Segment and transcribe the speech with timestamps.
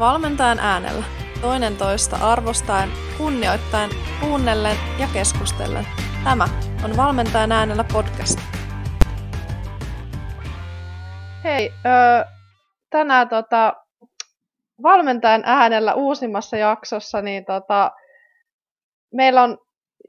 [0.00, 1.04] valmentajan äänellä.
[1.40, 5.86] Toinen toista arvostaen, kunnioittaen, kuunnellen ja keskustellen.
[6.24, 6.48] Tämä
[6.84, 8.38] on Valmentajan äänellä podcast.
[11.44, 11.72] Hei,
[12.90, 13.74] tänään tota,
[14.82, 17.90] valmentajan äänellä uusimmassa jaksossa, niin tota,
[19.14, 19.58] meillä on,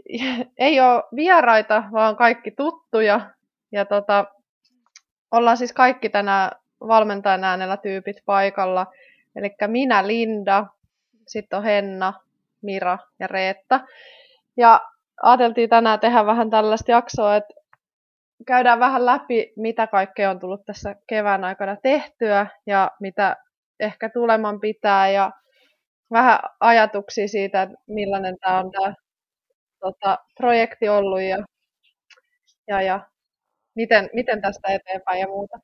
[0.57, 3.21] ei ole vieraita, vaan kaikki tuttuja.
[3.71, 4.25] Ja tota,
[5.31, 6.51] ollaan siis kaikki tänään
[6.87, 8.87] valmentajan äänellä tyypit paikalla.
[9.35, 10.65] Eli minä, Linda,
[11.27, 12.13] sitten on Henna,
[12.61, 13.79] Mira ja Reetta.
[14.57, 14.81] Ja
[15.21, 17.53] ajateltiin tänään tehdä vähän tällaista jaksoa, että
[18.47, 23.37] käydään vähän läpi, mitä kaikkea on tullut tässä kevään aikana tehtyä ja mitä
[23.79, 25.31] ehkä tuleman pitää ja
[26.11, 28.93] vähän ajatuksia siitä, että millainen tämä on tämä
[29.79, 31.37] tota, projekti ollut ja,
[32.67, 33.07] ja, ja
[33.75, 35.57] miten, miten tästä eteenpäin ja muuta.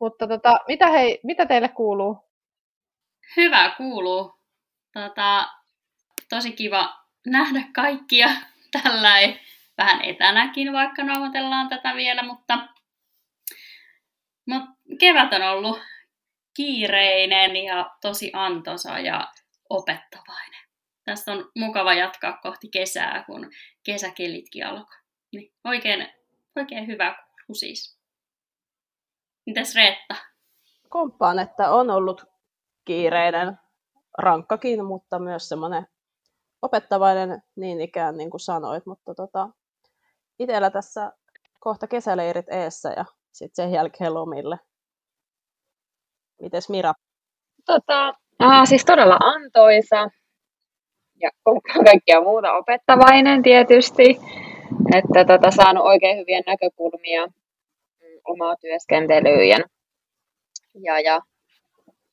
[0.00, 2.31] Mutta tota, mitä, hei, mitä teille kuuluu?
[3.36, 4.34] Hyvä kuuluu.
[4.92, 5.48] Tota,
[6.28, 8.28] tosi kiva nähdä kaikkia
[8.82, 9.12] tällä
[9.78, 12.68] vähän etänäkin, vaikka nauhoitellaan tätä vielä, mutta,
[14.46, 15.80] mutta kevät on ollut
[16.56, 19.32] kiireinen ja tosi antoisa ja
[19.70, 20.60] opettavainen.
[21.04, 23.50] Tästä on mukava jatkaa kohti kesää, kun
[23.84, 24.96] kesäkelitkin alkoi.
[25.32, 26.08] Niin oikein,
[26.56, 27.98] oikein hyvä kuulu siis.
[29.46, 30.14] Mitäs Reetta?
[30.88, 32.31] Komppaan, että on ollut
[32.84, 33.58] kiireinen,
[34.18, 35.86] rankkakin, mutta myös semmoinen
[36.62, 38.86] opettavainen niin ikään, niin kuin sanoit.
[38.86, 39.48] Mutta tota,
[40.38, 41.12] itsellä tässä
[41.60, 44.58] kohta kesäleirit eessä ja sitten sen jälkeen lomille.
[46.40, 46.92] Mites Mira?
[47.66, 50.08] Tota, aa, siis todella antoisa
[51.20, 51.30] ja
[51.84, 54.20] kaikkea muuta opettavainen tietysti.
[54.96, 57.28] Että tota, saanut oikein hyviä näkökulmia
[58.24, 59.58] omaa työskentelyyn ja,
[61.00, 61.20] ja,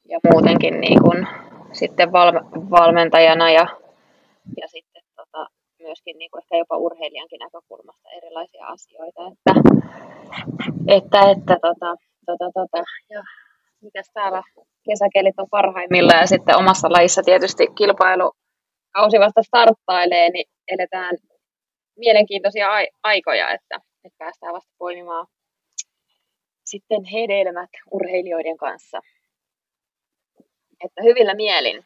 [0.09, 1.27] ja, muutenkin niin kun,
[1.71, 2.31] sitten val,
[2.69, 3.67] valmentajana ja,
[4.61, 5.47] ja sitten tota,
[5.79, 9.53] myöskin niin kuin ehkä jopa urheilijankin näkökulmasta erilaisia asioita, että,
[10.87, 13.23] että, että tota, tota, tota, ja
[13.81, 14.43] mitäs täällä
[14.89, 18.31] kesäkelit on parhaimmillaan ja sitten omassa lajissa tietysti kilpailu
[18.93, 21.15] kausi vasta starttailee, niin eletään
[21.97, 22.67] mielenkiintoisia
[23.03, 25.27] aikoja, että, että päästään vasta poimimaan
[26.65, 28.99] sitten hedelmät urheilijoiden kanssa.
[30.85, 31.85] Että hyvillä mielin.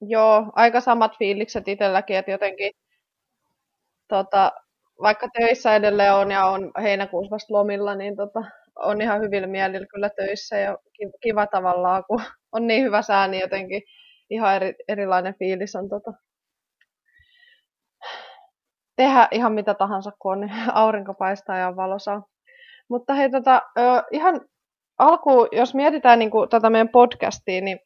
[0.00, 2.72] Joo, aika samat fiilikset itselläkin, että jotenkin
[4.08, 4.52] tota,
[5.02, 8.42] vaikka töissä edelleen on ja on heinäkuussa vasta lomilla, niin tota,
[8.76, 10.78] on ihan hyvillä mielillä kyllä töissä ja
[11.22, 12.22] kiva tavallaan, kun
[12.52, 13.82] on niin hyvä sää, niin jotenkin
[14.30, 16.12] ihan eri, erilainen fiilis on tota,
[18.96, 22.22] tehdä ihan mitä tahansa, kun on aurinko paistaa ja valosaa.
[22.88, 23.62] Mutta hei, tota,
[24.10, 24.40] ihan
[25.02, 27.80] alkuun, jos mietitään niin kuin, tätä meidän podcastia, niin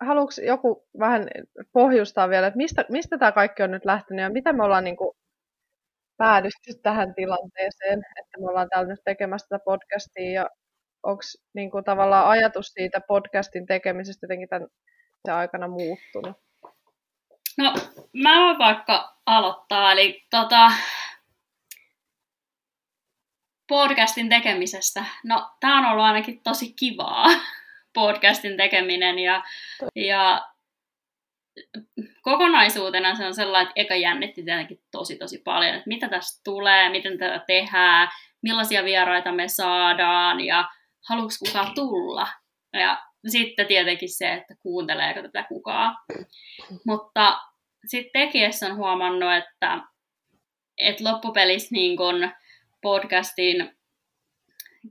[0.00, 1.28] haluatko joku vähän
[1.72, 4.96] pohjustaa vielä, että mistä, mistä tämä kaikki on nyt lähtenyt ja mitä me ollaan niin
[4.96, 5.16] kuin,
[6.16, 10.50] päädytty tähän tilanteeseen, että me ollaan täällä nyt tekemässä tätä podcastia ja
[11.02, 11.22] onko
[11.54, 14.68] niin tavallaan ajatus siitä podcastin tekemisestä jotenkin tämän
[15.38, 16.36] aikana muuttunut?
[17.58, 17.74] No,
[18.22, 19.92] mä voin vaikka aloittaa.
[19.92, 20.70] Eli tota,
[23.70, 25.04] podcastin tekemisestä.
[25.24, 27.26] No, tämä on ollut ainakin tosi kivaa,
[27.94, 29.18] podcastin tekeminen.
[29.18, 29.42] Ja,
[29.96, 30.48] ja
[32.22, 36.88] kokonaisuutena se on sellainen, että eka jännitti tietenkin tosi tosi paljon, että mitä tästä tulee,
[36.88, 38.08] miten tätä tehdään,
[38.42, 40.68] millaisia vieraita me saadaan ja
[41.08, 42.28] haluuks kukaan tulla.
[42.72, 45.96] Ja sitten tietenkin se, että kuunteleeko tätä kukaan.
[46.86, 47.40] Mutta
[47.86, 49.78] sitten tekijässä on huomannut, että,
[50.78, 52.30] että loppupelissä niin kun
[52.82, 53.78] podcastin,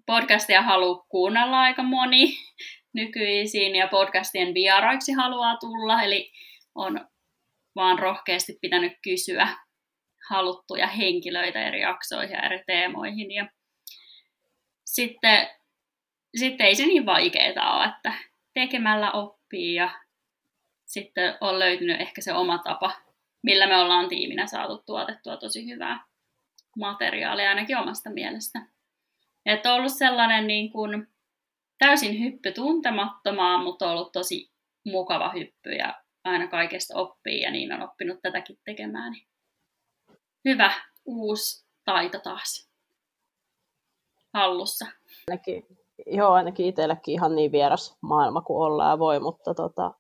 [0.06, 2.34] podcastia haluaa kuunnella aika moni
[2.94, 6.32] nykyisin ja podcastien vieraiksi haluaa tulla, eli
[6.76, 7.08] on
[7.76, 9.48] vaan rohkeasti pitänyt kysyä
[10.30, 13.32] haluttuja henkilöitä eri jaksoihin ja eri teemoihin.
[13.32, 13.48] Ja
[14.86, 15.48] sitten,
[16.38, 18.14] sitten ei se niin vaikeaa ole, että
[18.54, 19.90] tekemällä oppii ja
[20.86, 22.92] sitten on löytynyt ehkä se oma tapa,
[23.44, 26.09] millä me ollaan tiiminä saatu tuotettua tosi hyvää
[26.78, 28.66] materiaalia ainakin omasta mielestä.
[29.46, 31.08] Että on ollut sellainen niin kuin
[31.78, 34.52] täysin hyppy tuntemattomaan, mutta on ollut tosi
[34.86, 39.14] mukava hyppy ja aina kaikesta oppii ja niin on oppinut tätäkin tekemään.
[40.46, 40.72] Hyvä
[41.06, 42.70] uusi taito taas
[44.34, 44.86] hallussa.
[45.30, 45.64] Ainakin,
[46.08, 49.94] joo, ainakin itsellekin ihan niin vieras maailma kuin ollaan voi, mutta tota,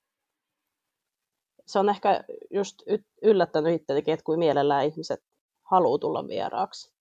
[1.67, 2.75] se on ehkä just
[3.21, 5.28] yllättänyt itseäkin, että kuin mielellään ihmiset
[5.71, 6.93] haluaa tulla vieraaksi.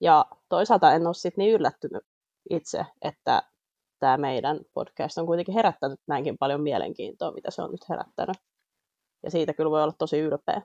[0.00, 2.02] Ja toisaalta en ole sitten niin yllättynyt
[2.50, 3.42] itse, että
[3.98, 8.36] tämä meidän podcast on kuitenkin herättänyt näinkin paljon mielenkiintoa, mitä se on nyt herättänyt.
[9.22, 10.62] Ja siitä kyllä voi olla tosi ylpeä.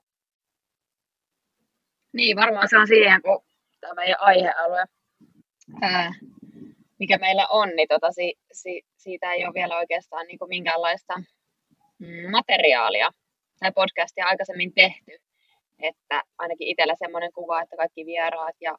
[2.14, 3.44] Niin, varmaan se on siihen, kun
[3.80, 4.86] tämä meidän aihealue,
[5.82, 6.14] ää,
[7.00, 11.14] mikä meillä on, niin tota, si, si, siitä ei ole vielä oikeastaan niin kuin minkäänlaista
[12.00, 13.10] mm, materiaalia
[13.60, 15.31] tai podcastia aikaisemmin tehty.
[15.84, 18.78] Että ainakin itsellä semmoinen kuva, että kaikki vieraat ja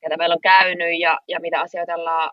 [0.00, 2.30] ketä meillä on käynyt ja, ja mitä asioita ollaan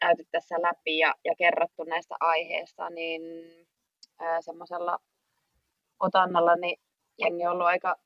[0.00, 3.22] käyty tässä läpi ja, ja kerrottu näistä aiheista, niin
[4.40, 4.98] semmoisella
[6.00, 6.80] otannalla niin
[7.18, 7.96] jengi on ollut aika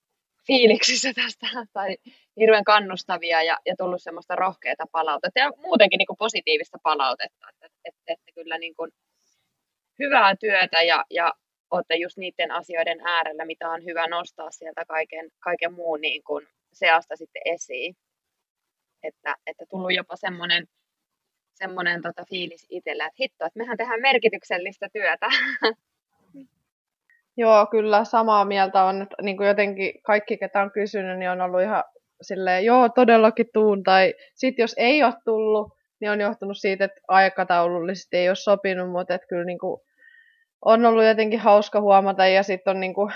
[0.46, 1.96] fiiliksissä tästä tai
[2.40, 7.66] hirveän kannustavia ja, ja tullut semmoista rohkeata palautetta ja muutenkin niin kuin positiivista palautetta, että,
[7.84, 8.90] että, että kyllä niin kuin
[9.98, 11.32] hyvää työtä ja, ja
[11.74, 16.46] olette just niiden asioiden äärellä, mitä on hyvä nostaa sieltä kaiken, kaiken muun niin kuin
[16.72, 17.94] seasta sitten esiin.
[19.02, 20.66] Että, että tullut jopa semmoinen
[21.54, 25.26] semmoinen tota, fiilis itsellä, että hitto, että mehän tehdään merkityksellistä työtä.
[27.36, 31.40] Joo, kyllä samaa mieltä on, että niin kuin jotenkin kaikki, ketä on kysynyt, niin on
[31.40, 31.84] ollut ihan
[32.22, 37.00] silleen, joo, todellakin tuun, tai sitten jos ei ole tullut, niin on johtunut siitä, että
[37.08, 39.80] aikataulullisesti ei ole sopinut, mutta että kyllä niin kuin
[40.62, 43.12] on ollut jotenkin hauska huomata, ja sitten on niin kuin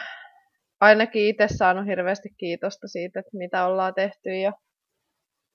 [0.81, 4.52] ainakin itse saanut hirveästi kiitosta siitä, että mitä ollaan tehty, ja,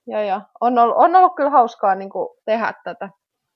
[0.07, 0.41] ja, ja.
[0.62, 3.09] On, ollut, on ollut kyllä hauskaa niin kuin tehdä tätä,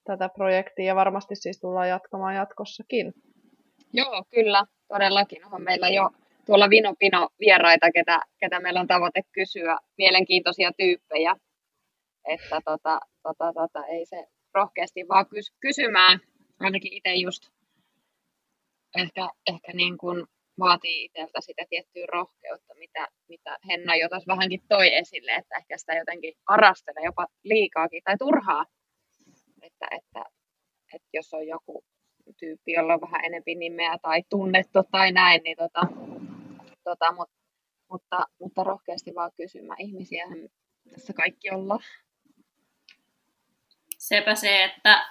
[0.03, 3.13] tätä projektia, ja varmasti siis tullaan jatkamaan jatkossakin.
[3.93, 5.45] Joo, kyllä todellakin.
[5.45, 6.09] Onhan meillä jo
[6.45, 11.35] tuolla Vinopino vieraita, ketä, ketä meillä on tavoite kysyä, mielenkiintoisia tyyppejä,
[12.25, 16.19] että tota, tota, tota, ei se rohkeasti vaan kys, kysymään,
[16.59, 17.43] ainakin itse just
[18.95, 20.27] ehkä, ehkä niin kuin
[20.59, 25.77] vaatii itseltä sitä tiettyä rohkeutta, mitä, mitä Henna jo tuossa vähänkin toi esille, että ehkä
[25.77, 28.65] sitä jotenkin arastelee jopa liikaakin tai turhaa,
[29.61, 30.25] että, että,
[30.93, 31.83] että jos on joku
[32.39, 35.81] tyyppi, jolla on vähän enempi nimeä tai tunnettu tai näin, niin tota,
[36.83, 37.29] tota, mut,
[37.91, 40.25] mutta, mutta rohkeasti vaan kysymään ihmisiä,
[40.91, 41.83] tässä kaikki ollaan.
[43.97, 45.07] Sepä se, että,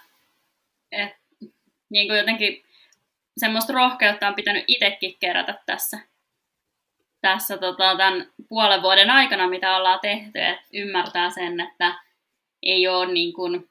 [0.93, 1.19] että
[1.91, 2.66] niin kuin jotenkin
[3.39, 5.99] semmoista rohkeutta on pitänyt itsekin kerätä tässä,
[7.21, 11.95] tässä tota, tämän puolen vuoden aikana, mitä ollaan tehty, että ymmärtää sen, että
[12.63, 13.71] ei ole niin kuin,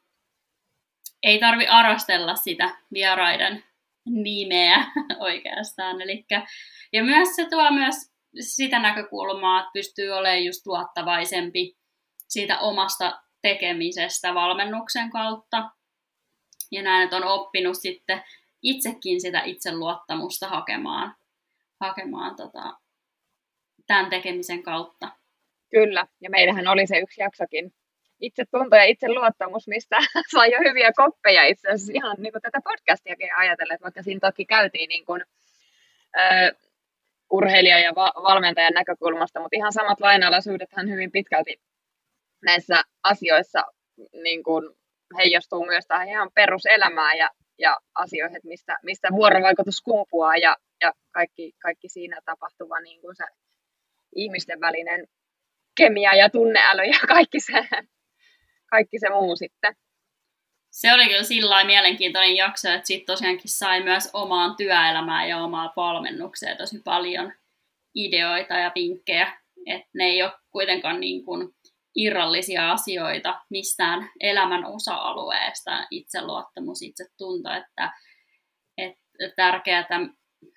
[1.22, 3.64] ei tarvi arastella sitä vieraiden
[4.06, 4.86] nimeä
[5.18, 6.00] oikeastaan.
[6.00, 6.46] Elikkä,
[6.92, 7.94] ja myös se tuo myös
[8.40, 11.76] sitä näkökulmaa, että pystyy olemaan just luottavaisempi
[12.28, 15.70] siitä omasta tekemisestä valmennuksen kautta.
[16.72, 18.22] Ja näin, että on oppinut sitten
[18.62, 21.14] itsekin sitä itseluottamusta hakemaan,
[21.80, 22.78] hakemaan tota,
[23.86, 25.12] tämän tekemisen kautta.
[25.70, 27.74] Kyllä, ja meillähän oli se yksi jaksokin
[28.20, 29.96] itsetunto ja itseluottamus, mistä
[30.34, 34.44] sai jo hyviä koppeja itse asiassa ihan niin kuin tätä podcastiakin ajatellen, vaikka siinä toki
[34.44, 35.22] käytiin niin kuin,
[36.16, 36.66] uh,
[37.30, 41.60] urheilija- ja va- valmentajan näkökulmasta, mutta ihan samat lainalaisuudethan hyvin pitkälti
[42.42, 43.64] näissä asioissa
[44.22, 44.70] niin kuin
[45.16, 50.92] heijastuu myös tähän ihan peruselämään ja, ja asioihin, että mistä, mistä vuorovaikutus kumpuaa ja, ja
[51.10, 53.24] kaikki, kaikki siinä tapahtuva niin kuin se
[54.16, 55.06] ihmisten välinen
[55.76, 57.68] kemia ja tunneäly ja kaikki se
[58.70, 59.76] kaikki se muu sitten.
[60.70, 65.72] Se oli kyllä sillä mielenkiintoinen jakso, että sitten tosiaankin sai myös omaan työelämään ja omaan
[65.76, 67.32] valmennukseen tosi paljon
[67.94, 69.32] ideoita ja vinkkejä.
[69.66, 71.48] Että ne ei ole kuitenkaan niin kuin
[71.96, 77.92] irrallisia asioita mistään elämän osa-alueesta, itseluottamus, itsetunto, että,
[78.78, 79.86] että tärkeää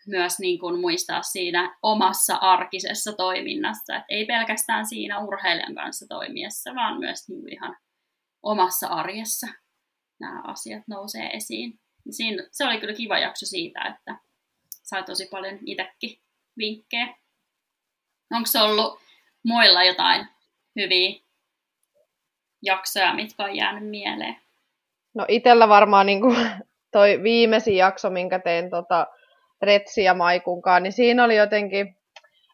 [0.08, 6.76] myös niin kuin muistaa siinä omassa arkisessa toiminnassa, että ei pelkästään siinä urheilijan kanssa toimiessa,
[6.76, 7.78] vaan myös niin ihan
[8.44, 9.48] omassa arjessa
[10.20, 11.80] nämä asiat nousee esiin.
[12.12, 14.20] Siinä, se oli kyllä kiva jakso siitä, että
[14.84, 16.22] sai tosi paljon itsekin
[16.58, 17.16] vinkkejä.
[18.32, 19.00] Onko se ollut
[19.44, 20.28] muilla jotain
[20.76, 21.29] hyviä
[22.62, 24.36] jaksoja, mitkä on jäänyt mieleen?
[25.14, 26.38] No itellä varmaan niin kuin
[26.92, 29.08] toi viimeisin jakso, minkä tein tota
[29.62, 31.96] Retsi ja Maikunkaan, niin siinä oli jotenkin,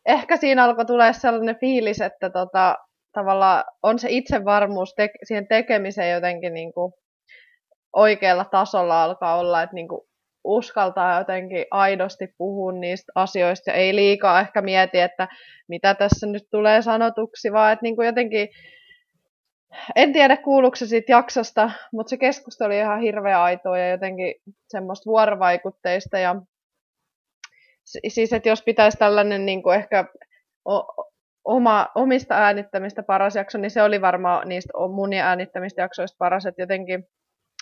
[0.05, 2.75] ehkä siinä alkoi tulee sellainen fiilis, että tota,
[3.11, 6.93] tavallaan on se itsevarmuus te- siihen tekemiseen jotenkin niin kuin
[7.93, 10.01] oikealla tasolla alkaa olla, että niin kuin
[10.43, 15.27] uskaltaa jotenkin aidosti puhua niistä asioista ja ei liikaa ehkä mieti, että
[15.67, 18.47] mitä tässä nyt tulee sanotuksi, vaan että niin kuin jotenkin,
[19.95, 24.33] en tiedä kuuluuko se siitä jaksosta, mutta se keskustelu oli ihan hirveä aitoa ja jotenkin
[24.69, 26.35] semmoista vuorovaikutteista ja
[28.07, 30.05] siis, että jos pitäisi tällainen niin kuin ehkä
[31.45, 36.61] oma, omista äänittämistä paras jakso, niin se oli varmaan niistä mun äänittämistä jaksoista paras, että
[36.61, 37.03] jotenkin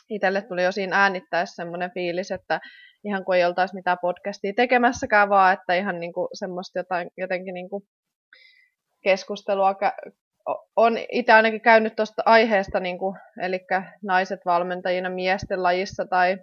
[0.10, 2.60] itselle tuli jo siinä äänittäessä semmoinen fiilis, että
[3.04, 7.54] ihan kuin ei oltaisi mitään podcastia tekemässäkään, vaan että ihan niin kuin semmoista jotain, jotenkin
[7.54, 7.84] niin kuin
[9.04, 9.76] keskustelua
[10.76, 13.60] on itse ainakin käynyt tuosta aiheesta, niin kuin, eli
[14.04, 16.38] naiset valmentajina miesten lajissa tai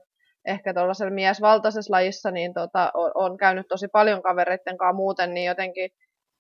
[0.47, 5.91] ehkä tuollaisella miesvaltaisessa lajissa, niin tota, on, käynyt tosi paljon kavereiden kanssa muuten, niin jotenkin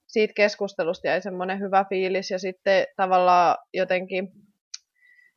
[0.07, 2.31] siitä keskustelusta jäi semmoinen hyvä fiilis.
[2.31, 4.29] Ja sitten tavallaan jotenkin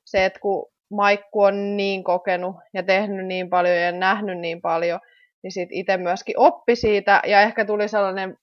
[0.06, 5.00] se, että kun Maikku on niin kokenut ja tehnyt niin paljon ja nähnyt niin paljon,
[5.44, 8.38] niin sitten itse myöskin oppi siitä ja ehkä tuli sellainen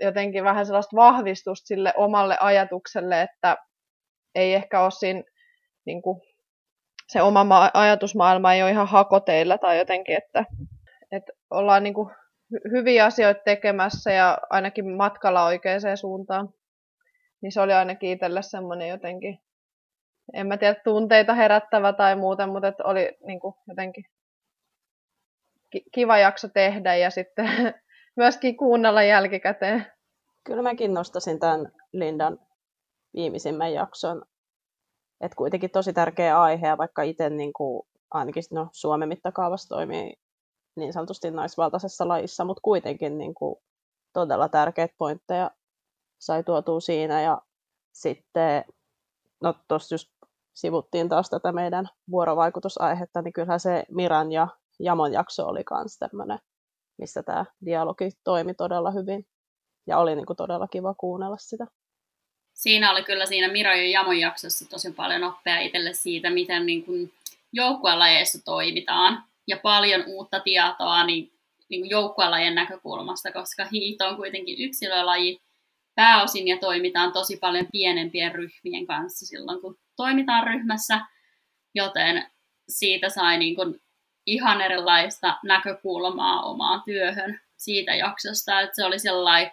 [0.00, 3.56] jotenkin vähän sellaista vahvistusta sille omalle ajatukselle, että
[4.34, 5.22] ei ehkä ole siinä
[5.84, 6.20] niin kuin,
[7.08, 10.44] se oma ma- ajatusmaailma ei ole ihan hakoteilla tai jotenkin, että,
[11.12, 12.10] että ollaan niin kuin,
[12.70, 16.48] hyviä asioita tekemässä ja ainakin matkalla oikeaan suuntaan.
[17.42, 19.38] Niin se oli ainakin itselle semmoinen jotenkin,
[20.34, 24.04] en mä tiedä, tunteita herättävä tai muuta, mutta että oli niin kuin, jotenkin
[25.94, 27.74] kiva jakso tehdä ja sitten
[28.18, 29.86] myöskin kuunnella jälkikäteen.
[30.44, 32.38] Kyllä mäkin nostasin tämän Lindan
[33.14, 34.22] viimeisimmän jakson.
[35.20, 40.12] Että kuitenkin tosi tärkeä aihe, ja vaikka itse niin kuin, ainakin no, Suomen mittakaavassa toimii
[40.76, 43.56] niin sanotusti naisvaltaisessa lajissa, mutta kuitenkin niin kuin,
[44.12, 45.50] todella tärkeitä pointteja
[46.18, 47.22] sai tuotua siinä.
[47.22, 47.42] Ja
[47.92, 48.64] sitten,
[49.42, 50.08] no tuossa just
[50.54, 54.48] sivuttiin taas tätä meidän vuorovaikutusaihetta, niin kyllähän se Miran ja
[54.78, 56.38] Jamon jakso oli myös tämmöinen
[56.98, 59.26] missä tämä dialogi toimi todella hyvin.
[59.86, 61.66] Ja oli niin kuin todella kiva kuunnella sitä.
[62.54, 66.84] Siinä oli kyllä siinä Miro ja Jamon jaksossa tosi paljon oppia itselle siitä, miten niin
[66.84, 67.12] kuin
[67.52, 69.24] joukkuelajeissa toimitaan.
[69.46, 71.32] Ja paljon uutta tietoa niin,
[71.68, 75.38] niin kuin joukkuelajien näkökulmasta, koska hiihto on kuitenkin yksilölaji
[75.94, 81.00] pääosin ja toimitaan tosi paljon pienempien ryhmien kanssa silloin, kun toimitaan ryhmässä.
[81.74, 82.30] Joten
[82.68, 83.80] siitä sai niin kuin
[84.28, 89.52] ihan erilaista näkökulmaa omaan työhön siitä jaksosta, että se oli sellainen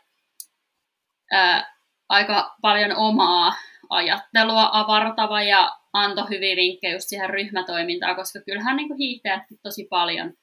[1.32, 1.75] ää,
[2.10, 3.53] aika paljon omaa
[3.89, 10.34] ajattelua avartava ja antoi hyviä vinkkejä just siihen ryhmätoimintaan, koska kyllähän niin hiihtäjät tosi paljon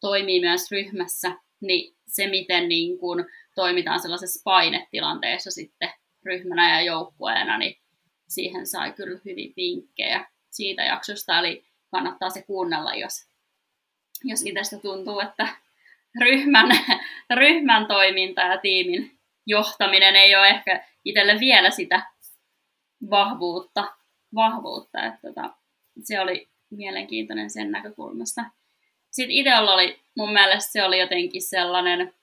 [0.00, 3.24] toimii myös ryhmässä, niin se miten niin kuin
[3.54, 5.90] toimitaan sellaisessa painetilanteessa sitten
[6.24, 7.80] ryhmänä ja joukkueena, niin
[8.28, 13.29] siihen sai kyllä hyvin vinkkejä siitä jaksosta, eli kannattaa se kuunnella, jos
[14.24, 15.48] jos itsestä tuntuu, että
[16.20, 16.68] ryhmän,
[17.34, 22.02] ryhmän toiminta ja tiimin johtaminen ei ole ehkä itselle vielä sitä
[23.10, 23.84] vahvuutta.
[24.34, 25.50] vahvuutta että tota,
[26.04, 28.44] se oli mielenkiintoinen sen näkökulmasta.
[29.10, 32.14] Sitten itsellä oli, mun mielestä se oli jotenkin sellainen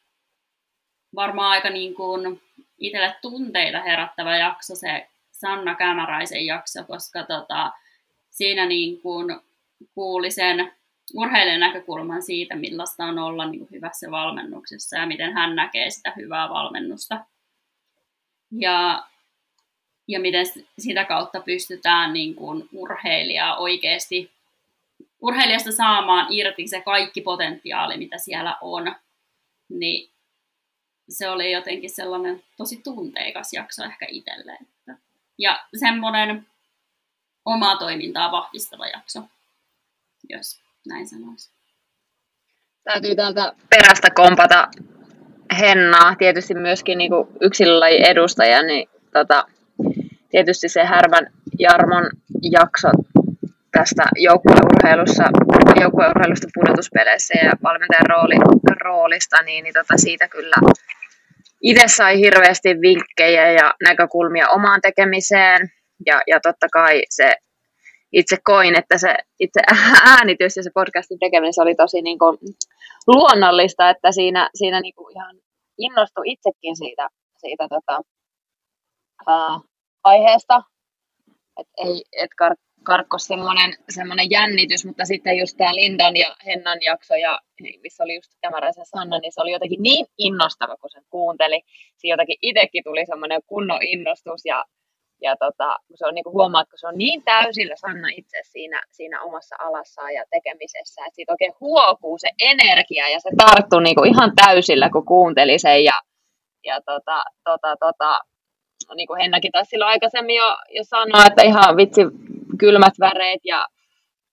[1.15, 2.41] varmaan aika niin kuin
[2.77, 7.71] itselle tunteita herättävä jakso, se Sanna Kämäräisen jakso, koska tota,
[8.29, 9.39] siinä niin kuin
[9.93, 10.73] kuuli sen
[11.13, 16.13] urheilijan näkökulman siitä, millaista on olla niin kuin hyvässä valmennuksessa ja miten hän näkee sitä
[16.15, 17.25] hyvää valmennusta.
[18.51, 19.03] Ja,
[20.07, 20.45] ja miten
[20.79, 24.31] sitä kautta pystytään niin kuin urheilijaa oikeasti
[25.21, 28.95] urheilijasta saamaan irti se kaikki potentiaali, mitä siellä on,
[29.69, 30.09] niin
[31.09, 34.57] se oli jotenkin sellainen tosi tunteikas jakso ehkä itselle.
[35.37, 36.47] Ja semmoinen
[37.45, 39.23] omaa toimintaa vahvistava jakso,
[40.29, 41.53] jos näin sanoisin.
[42.83, 44.67] Täytyy täältä perästä kompata
[45.59, 49.45] Hennaa, tietysti myöskin niin yksilölaji edustaja, niin tota,
[50.29, 51.27] tietysti se Härmän
[51.59, 52.09] Jarmon
[52.51, 52.89] jakso
[53.71, 55.23] tästä joukkueurheilussa,
[55.81, 58.35] joukkueurheilusta pudotuspeleissä ja valmentajan rooli,
[58.81, 60.55] roolista, niin, niin tota, siitä kyllä
[61.61, 65.69] itse sai hirveästi vinkkejä ja näkökulmia omaan tekemiseen.
[66.05, 67.35] Ja, ja totta kai se
[68.13, 69.61] itse koin, että se itse
[70.11, 72.37] äänitys ja se podcastin tekeminen se oli tosi niin kuin
[73.07, 75.35] luonnollista, että siinä, siinä niin kuin ihan
[75.77, 78.01] innostui itsekin siitä, siitä tota,
[79.27, 79.59] ää,
[80.03, 80.63] aiheesta.
[81.59, 86.77] Et ei, et kar, karkko semmoinen, semmoinen jännitys, mutta sitten just tämä Lindan ja Hennan
[86.85, 87.39] jakso, ja,
[87.83, 91.61] missä oli just Kämäräisen Sanna, niin se oli jotenkin niin innostava, kun sen kuunteli.
[91.97, 94.65] Siinä jotenkin itsekin tuli semmoinen kunnon innostus, ja
[95.21, 99.21] ja tota, se on niinku huomaa, että se on niin täysillä Sanna itse siinä, siinä
[99.21, 104.31] omassa alassaan ja tekemisessä, että siitä oikein huokuu se energia ja se tarttui niinku ihan
[104.45, 106.01] täysillä, kun kuunteli sen ja,
[106.63, 108.19] ja tota, tota, tota,
[108.95, 112.01] niin kuin Hennakin taisi silloin aikaisemmin jo, jo sanoa, että ihan vitsi
[112.59, 113.67] kylmät väreet ja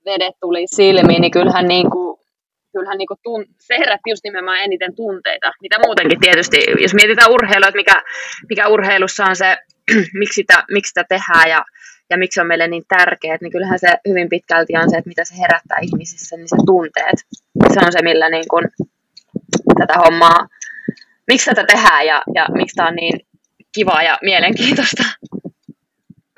[0.04, 2.03] vedet tuli silmiin, niin kyllähän, niin kuin,
[2.74, 7.68] kyllähän niin tun, se herätti just nimenomaan eniten tunteita, mitä muutenkin tietysti, jos mietitään urheilua,
[7.68, 8.02] että mikä,
[8.48, 9.56] mikä urheilussa on se
[10.20, 11.64] miksi, sitä, miksi sitä tehdään ja,
[12.10, 15.08] ja miksi se on meille niin tärkeää, niin kyllähän se hyvin pitkälti on se, että
[15.08, 17.18] mitä se herättää ihmisissä, niin se tunteet.
[17.74, 18.64] Se on se, millä niin kuin
[19.80, 20.48] tätä hommaa,
[21.28, 23.20] miksi tätä tehdään ja, ja miksi tämä on niin
[23.74, 25.02] kivaa ja mielenkiintoista.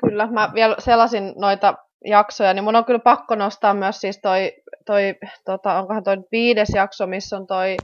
[0.01, 1.73] Kyllä, mä vielä selasin noita
[2.05, 4.53] jaksoja, niin mun on kyllä pakko nostaa myös siis toi,
[4.87, 5.15] toi
[5.45, 7.77] tota, onkohan toi viides jakso, missä on toi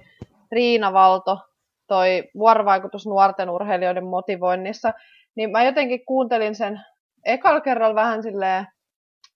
[0.51, 1.39] Riina Valto,
[1.87, 4.93] toi vuorovaikutus nuorten urheilijoiden motivoinnissa,
[5.35, 6.81] niin mä jotenkin kuuntelin sen
[7.25, 8.67] ekalla kerralla vähän silleen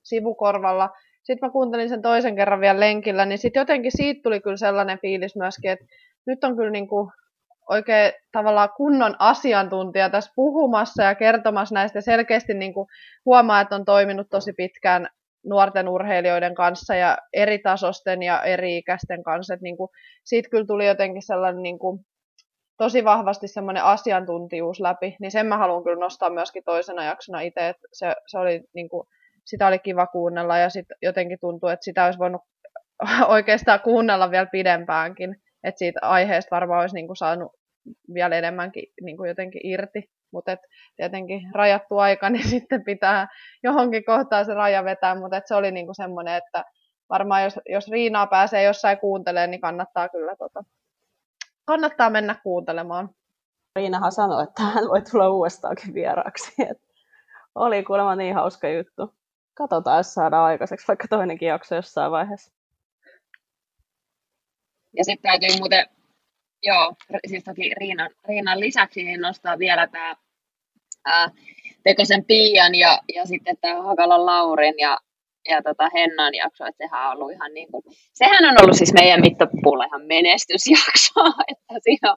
[0.03, 0.89] sivukorvalla,
[1.23, 4.99] sitten mä kuuntelin sen toisen kerran vielä lenkillä, niin sitten jotenkin siitä tuli kyllä sellainen
[5.01, 5.85] fiilis myöskin, että
[6.27, 7.11] nyt on kyllä niinku
[7.69, 12.01] oikein tavallaan kunnon asiantuntija tässä puhumassa ja kertomassa näistä.
[12.01, 12.87] Selkeästi niin kuin
[13.25, 15.07] huomaa, että on toiminut tosi pitkään
[15.49, 19.57] nuorten urheilijoiden kanssa ja eri tasosten ja eri ikäisten kanssa.
[19.61, 19.89] Niin kuin,
[20.23, 21.99] siitä kyllä tuli jotenkin sellainen niin kuin,
[22.77, 27.69] tosi vahvasti semmoinen asiantuntijuus läpi, niin sen mä haluan kyllä nostaa myöskin toisena jaksona itse,
[27.69, 29.07] että se, se oli niin kuin,
[29.45, 32.41] sitä oli kiva kuunnella ja sitten jotenkin tuntuu, että sitä olisi voinut
[33.27, 37.51] oikeastaan kuunnella vielä pidempäänkin että siitä aiheesta varmaan olisi niin kuin saanut
[38.13, 40.03] vielä enemmänkin niin kuin jotenkin irti.
[40.31, 40.57] Mutta
[40.95, 43.27] tietenkin rajattu aika, niin sitten pitää
[43.63, 46.63] johonkin kohtaan se raja vetää, mutta se oli niin kuin semmoinen, että
[47.09, 50.63] varmaan jos, jos Riinaa pääsee jossain kuuntelemaan, niin kannattaa kyllä tota,
[51.65, 53.09] kannattaa mennä kuuntelemaan.
[53.75, 56.53] Riinahan sanoi, että hän voi tulla uudestaankin vieraaksi.
[56.71, 56.81] Et
[57.55, 59.13] oli kuulemma niin hauska juttu.
[59.53, 62.51] Katsotaan, jos saadaan aikaiseksi vaikka toinenkin jakso jossain vaiheessa.
[64.97, 65.85] Ja sitten täytyy muuten,
[66.63, 66.93] joo,
[67.27, 70.15] siis toki Riinan, Riinan lisäksi niin nostaa vielä tämä
[71.83, 74.97] Pekosen Pian ja, ja sitten tämä Hakalan Laurin ja,
[75.49, 77.83] ja tota Hennan jakso, että sehän on ollut ihan niin kuin,
[78.13, 81.21] sehän on ollut siis meidän mittapuulla ihan menestysjakso,
[81.51, 82.15] että siinä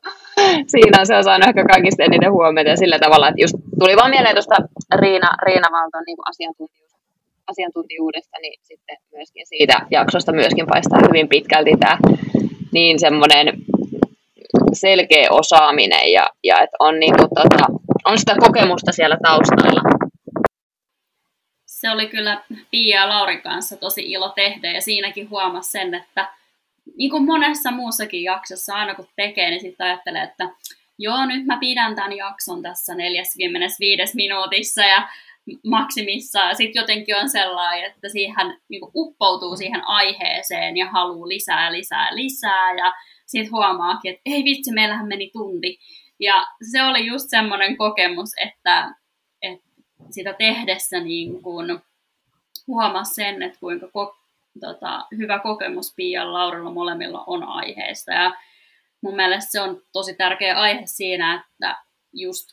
[0.66, 4.34] siinä se on saanut ehkä kaikista eniten huomiota sillä tavalla, että just tuli vaan mieleen
[4.34, 4.56] tuosta
[4.94, 6.92] Riina, Riina Valton niin asiantuntijuus,
[7.46, 11.98] asiantuntijuudesta, niin sitten myöskin siitä jaksosta myöskin paistaa hyvin pitkälti tämä
[12.72, 13.46] niin semmoinen
[14.72, 17.66] selkeä osaaminen ja, ja että on, niin kuin, tota,
[18.04, 19.80] on sitä kokemusta siellä taustalla.
[21.66, 26.28] Se oli kyllä Pia ja Lauri kanssa tosi ilo tehdä ja siinäkin huomasi sen, että
[26.96, 30.48] niin kuin monessa muussakin jaksossa aina kun tekee, niin sitten ajattelee, että
[30.98, 35.08] joo, nyt mä pidän tämän jakson tässä 45 minuutissa ja
[35.64, 36.54] maksimissa.
[36.54, 42.74] Sitten jotenkin on sellainen, että siihen niin uppoutuu siihen aiheeseen ja haluaa lisää, lisää, lisää.
[42.74, 42.92] Ja
[43.30, 45.78] sitten huomaakin, että ei vitsi, meillähän meni tunti.
[46.20, 48.94] Ja se oli just semmoinen kokemus, että,
[49.42, 49.66] että
[50.10, 51.80] sitä tehdessä niin kun
[52.66, 54.16] huomasi sen, että kuinka ko,
[54.60, 58.12] tota, hyvä kokemus Pia Laurilla molemmilla on aiheesta.
[58.12, 58.32] Ja
[59.00, 61.76] mun mielestä se on tosi tärkeä aihe siinä, että
[62.12, 62.46] just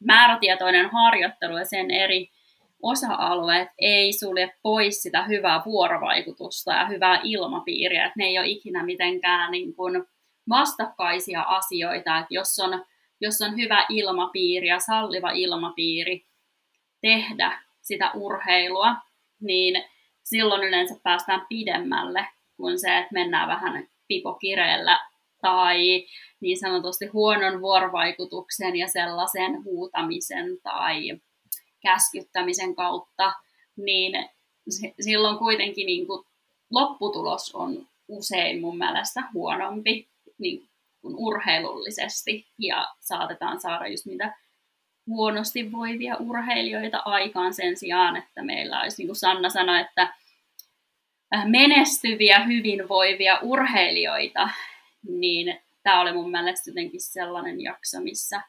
[0.00, 2.30] määrätietoinen harjoittelu ja sen eri
[2.84, 8.84] osa-alueet ei sulje pois sitä hyvää vuorovaikutusta ja hyvää ilmapiiriä, että ne ei ole ikinä
[8.84, 10.04] mitenkään niin kuin
[10.48, 12.84] vastakkaisia asioita, että jos on,
[13.20, 16.26] jos on hyvä ilmapiiri ja salliva ilmapiiri
[17.00, 18.96] tehdä sitä urheilua,
[19.40, 19.84] niin
[20.24, 24.98] silloin yleensä päästään pidemmälle kuin se, että mennään vähän pipokireellä
[25.42, 26.06] tai
[26.40, 31.20] niin sanotusti huonon vuorovaikutuksen ja sellaisen huutamisen tai
[31.84, 33.32] käskyttämisen kautta,
[33.76, 34.28] niin
[35.00, 36.26] silloin kuitenkin niin kuin
[36.70, 40.68] lopputulos on usein mun mielestä huonompi niin
[41.02, 42.46] kuin urheilullisesti.
[42.58, 44.34] Ja saatetaan saada just mitä
[45.06, 50.14] huonosti voivia urheilijoita aikaan sen sijaan, että meillä olisi, niin kuin Sanna sanoi, että
[51.44, 54.48] menestyviä, hyvinvoivia urheilijoita,
[55.08, 58.42] niin tämä oli mun mielestä jotenkin sellainen jakso, missä,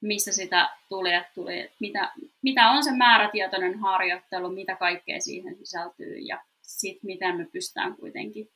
[0.00, 6.18] missä sitä tuli, että tuli mitä, mitä on se määrätietoinen harjoittelu, mitä kaikkea siihen sisältyy
[6.18, 8.50] ja sitten miten me pystytään kuitenkin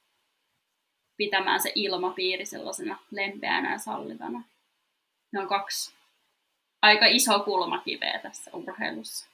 [1.16, 4.42] pitämään se ilmapiiri sellaisena lempeänä ja sallivana.
[5.32, 5.94] Ne on kaksi
[6.82, 9.28] aika iso kulmakiveä tässä urheilussa.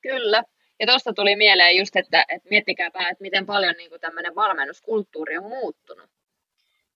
[0.00, 0.42] Kyllä.
[0.80, 5.44] Ja tuosta tuli mieleen just, että, että miettikääpä, että miten paljon niin tämmöinen valmennuskulttuuri on
[5.48, 6.10] muuttunut.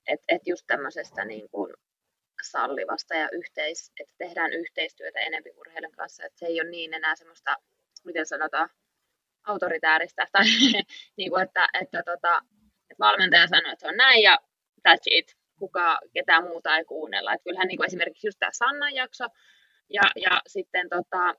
[0.07, 1.75] Että et just tämmöisestä niin kuin
[2.44, 7.16] sallivasta ja yhteis, että tehdään yhteistyötä enempi urheilun kanssa, että se ei ole niin enää
[7.16, 7.57] semmoista,
[8.05, 8.68] miten sanotaan,
[9.44, 10.44] autoritääristä, tai
[11.18, 12.40] niin kuin, että, että, tota,
[12.90, 14.38] että valmentaja sanoo, että se on näin ja
[14.88, 17.33] that's it, kuka, ketään muuta ei kuunnella.
[17.33, 19.24] Että kyllähän niin kuin esimerkiksi just tämä Sannan jakso
[19.88, 21.35] ja, ja sitten tota,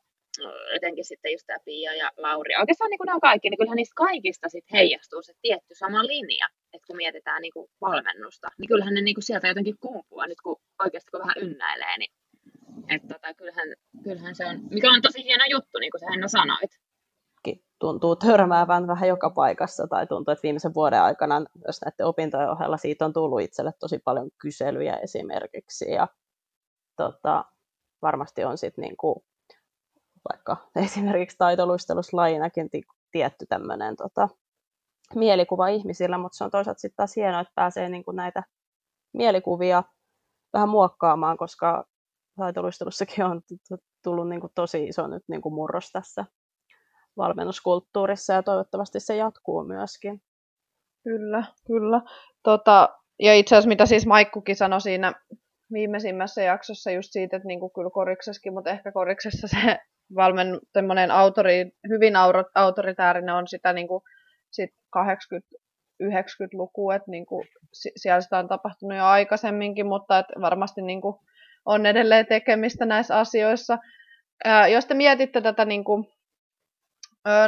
[0.75, 2.55] etenkin sitten just tämä Pia ja Lauri.
[2.59, 6.47] Oikeastaan niin kuin nämä kaikki, niin kyllähän niistä kaikista sit heijastuu se tietty sama linja,
[6.73, 10.41] että kun mietitään niin kuin valmennusta, niin kyllähän ne niin kuin sieltä jotenkin kumpuaa nyt
[10.43, 12.11] kun oikeasti kun vähän ynnäilee, niin
[12.89, 13.69] että tota, kyllähän,
[14.03, 16.71] kyllähän se on, mikä on tosi hieno juttu, niin kuin sä Henna sanoit.
[17.79, 22.77] Tuntuu törmäävän vähän joka paikassa, tai tuntuu, että viimeisen vuoden aikana myös näiden opintojen ohella
[22.77, 26.07] siitä on tullut itselle tosi paljon kyselyjä esimerkiksi, ja
[26.95, 27.45] tota,
[28.01, 29.25] varmasti on sitten niinku,
[30.31, 32.69] vaikka esimerkiksi taitoluistelussa lajinakin
[33.11, 34.29] tietty tämmöinen tota,
[35.15, 38.43] mielikuva ihmisillä, mutta se on toisaalta sitten taas hienoa, että pääsee niinku näitä
[39.13, 39.83] mielikuvia
[40.53, 41.85] vähän muokkaamaan, koska
[42.37, 43.41] taitoluistelussakin on
[44.03, 46.25] tullut niin kuin tosi iso nyt niin kuin murros tässä
[47.17, 50.21] valmennuskulttuurissa ja toivottavasti se jatkuu myöskin.
[51.03, 52.01] Kyllä, kyllä.
[52.43, 55.13] Tota, ja itse asiassa mitä siis Maikkukin sanoi siinä
[55.73, 59.79] viimeisimmässä jaksossa just siitä, että niin kuin kyllä koriksessakin, mutta ehkä koriksessa se
[60.15, 62.13] valmen, autori, hyvin
[62.55, 64.03] autoritäärinen on sitä niin kuin
[64.51, 65.55] sit 80
[66.03, 71.15] 90-luku, että niin kuin, siellä sitä on tapahtunut jo aikaisemminkin, mutta että varmasti niin kuin,
[71.65, 73.77] on edelleen tekemistä näissä asioissa.
[74.45, 76.07] Ää, jos te mietitte tätä niin kuin,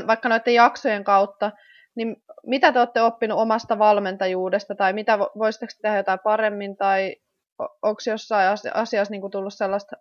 [0.07, 1.51] vaikka noiden jaksojen kautta,
[1.95, 2.15] niin
[2.47, 7.15] mitä te olette oppinut omasta valmentajuudesta, tai mitä voisitteko tehdä jotain paremmin, tai
[7.59, 9.95] onko jossain asiassa niin kuin tullut sellaista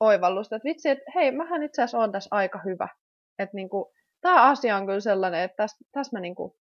[0.00, 2.88] oivallusta, että vitsi, että hei, mähän itse asiassa on tässä aika hyvä.
[3.38, 3.84] Että niin kuin,
[4.20, 6.52] tämä asia on kyllä sellainen, että tässä, tässä mä niin kuin,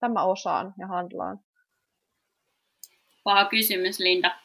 [0.00, 1.40] tämä osaan ja handlaan?
[3.24, 4.36] Paha kysymys, Linda.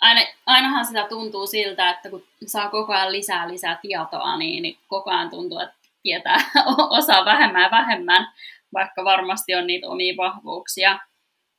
[0.00, 4.78] Aina, ainahan sitä tuntuu siltä, että kun saa koko ajan lisää lisää tietoa, niin, niin
[4.88, 6.36] koko ajan tuntuu, että tietää
[6.98, 8.32] osaa vähemmän ja vähemmän,
[8.74, 10.98] vaikka varmasti on niitä omia vahvuuksia.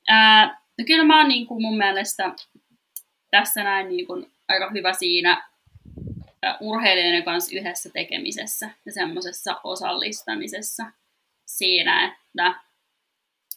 [0.08, 0.46] Ää,
[0.78, 2.34] no kyllä mä oon niin kuin mun mielestä
[3.30, 5.50] tässä näin niin kuin aika hyvä siinä
[6.60, 10.84] urheilijoiden kanssa yhdessä tekemisessä ja semmoisessa osallistamisessa
[11.46, 12.54] siinä, että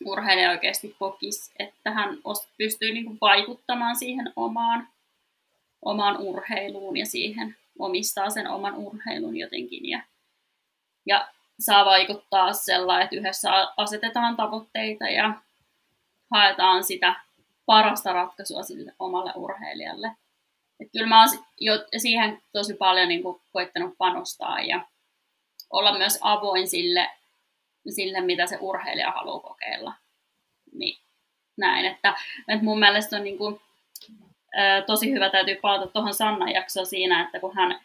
[0.06, 2.18] urheilija oikeasti kokisi, että hän
[2.58, 4.88] pystyy niin kuin vaikuttamaan siihen omaan,
[5.82, 10.02] omaan urheiluun ja siihen omistaa sen oman urheilun jotenkin ja,
[11.06, 11.28] ja
[11.60, 15.34] saa vaikuttaa sellainen, että yhdessä asetetaan tavoitteita ja
[16.32, 17.16] haetaan sitä
[17.66, 20.12] parasta ratkaisua sille omalle urheilijalle.
[20.80, 24.86] Et kyllä mä oon jo siihen tosi paljon niin koittanut panostaa ja
[25.70, 27.10] olla myös avoin sille
[27.90, 29.94] sille, mitä se urheilija haluaa kokeilla.
[30.74, 31.04] Niin
[31.58, 32.14] näin, että,
[32.48, 33.62] että mun mielestä on niin kuin,
[34.56, 37.80] ää, tosi hyvä, täytyy palata tuohon Sannan jaksoon siinä, että kun hän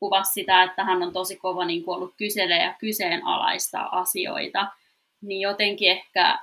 [0.00, 4.66] kuvasi sitä, että hän on tosi kova niin kuin ollut kysele ja kyseenalaistaa asioita,
[5.22, 6.38] niin jotenkin ehkä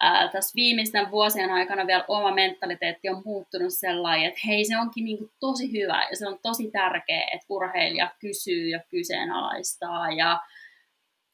[0.00, 5.04] ää, tässä viimeisten vuosien aikana vielä oma mentaliteetti on muuttunut sellainen, että hei se onkin
[5.04, 10.40] niin kuin tosi hyvä ja se on tosi tärkeää, että urheilija kysyy ja kyseenalaistaa ja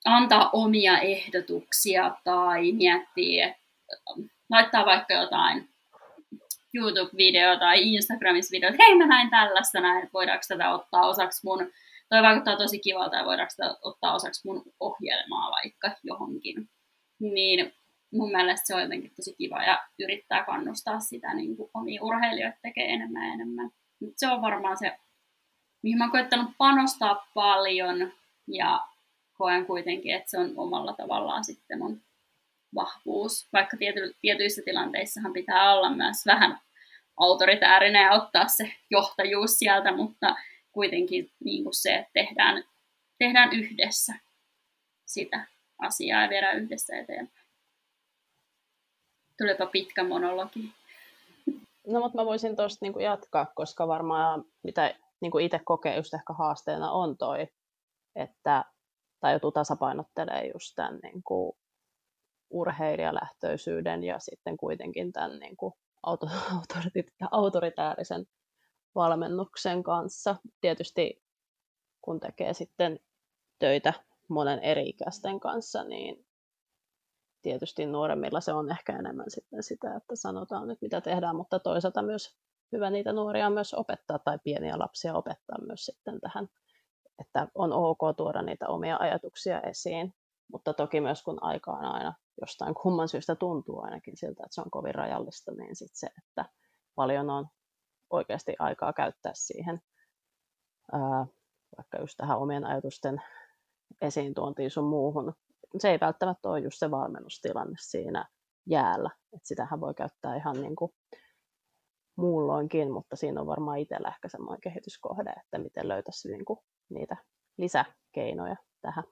[0.04, 3.62] antaa omia ehdotuksia tai miettii, että
[4.50, 5.68] laittaa vaikka jotain
[6.74, 11.70] YouTube-video tai Instagramissa video, että hei mä näin tällaista näin, voidaanko tätä ottaa osaksi mun,
[12.08, 16.70] toi vaikuttaa tosi kivalta ja voidaanko tätä ottaa osaksi mun ohjelmaa vaikka johonkin.
[17.20, 17.74] Niin
[18.12, 22.58] mun mielestä se on jotenkin tosi kiva ja yrittää kannustaa sitä niin kuin omia urheilijoita
[22.62, 23.70] tekee enemmän ja enemmän.
[24.00, 24.96] Mutta se on varmaan se,
[25.82, 28.12] mihin mä oon koettanut panostaa paljon
[28.48, 28.80] ja
[29.42, 32.00] koen kuitenkin, että se on omalla tavallaan sitten mun
[32.74, 36.60] vahvuus, vaikka tiety, tietyissä tilanteissahan pitää olla myös vähän
[37.16, 40.36] autoritäärinen ja ottaa se johtajuus sieltä, mutta
[40.72, 42.64] kuitenkin niin kuin se, että tehdään,
[43.18, 44.14] tehdään yhdessä
[45.06, 45.46] sitä
[45.78, 47.46] asiaa ja viedään yhdessä eteenpäin.
[49.38, 50.72] Tulipa pitkä monologi.
[51.86, 56.32] No, mutta mä voisin tuosta niinku jatkaa, koska varmaan mitä niinku itse kokee just ehkä
[56.32, 57.46] haasteena on toi,
[58.16, 58.64] että
[59.22, 61.52] tai joutuu tasapainottelemaan just tämän niin kuin
[62.50, 66.26] urheilijalähtöisyyden ja sitten kuitenkin tämän niin kuin auto,
[67.30, 68.26] autoritäärisen
[68.94, 70.36] valmennuksen kanssa.
[70.60, 71.22] Tietysti
[72.00, 73.00] kun tekee sitten
[73.58, 73.92] töitä
[74.28, 76.26] monen eri ikäisten kanssa, niin
[77.42, 82.02] tietysti nuoremmilla se on ehkä enemmän sitten sitä, että sanotaan nyt mitä tehdään, mutta toisaalta
[82.02, 82.36] myös
[82.72, 86.48] hyvä niitä nuoria myös opettaa tai pieniä lapsia opettaa myös sitten tähän
[87.22, 90.14] että on ok tuoda niitä omia ajatuksia esiin,
[90.52, 94.60] mutta toki myös kun aika on aina jostain kumman syystä tuntuu ainakin siltä, että se
[94.60, 96.44] on kovin rajallista, niin sitten se, että
[96.94, 97.46] paljon on
[98.10, 99.80] oikeasti aikaa käyttää siihen,
[100.92, 101.26] ää,
[101.76, 103.22] vaikka just tähän omien ajatusten
[104.00, 105.32] esiin tuontiin sun muuhun.
[105.78, 108.28] Se ei välttämättä ole just se valmennustilanne siinä
[108.66, 110.92] jäällä, että sitähän voi käyttää ihan niin kuin
[112.16, 116.58] muulloinkin, mutta siinä on varmaan itsellä ehkä semmoinen kehityskohde, että miten löytäisi niin kuin
[116.94, 117.16] niitä
[117.56, 119.04] lisäkeinoja tähän.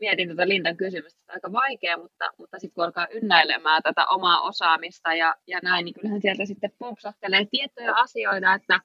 [0.00, 4.40] Mietin tätä Lindan kysymystä, että aika vaikea, mutta, mutta sitten kun alkaa ynnäilemään tätä omaa
[4.40, 8.80] osaamista ja, ja näin, niin kyllähän sieltä sitten pumpsattelee tiettyjä asioita, että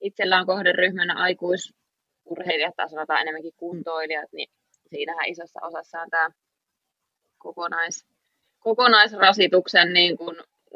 [0.00, 4.48] itsellä on kohderyhmänä aikuisurheilijat tai sanotaan enemmänkin kuntoilijat, niin
[4.90, 6.30] siinähän isossa osassa on tämä
[7.38, 8.06] kokonais,
[8.58, 10.27] kokonaisrasituksen niin kuin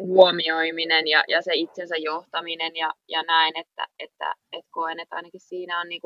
[0.07, 5.41] huomioiminen ja, ja se itsensä johtaminen ja, ja näin, että, että, että koen, että ainakin
[5.41, 6.01] siinä on niin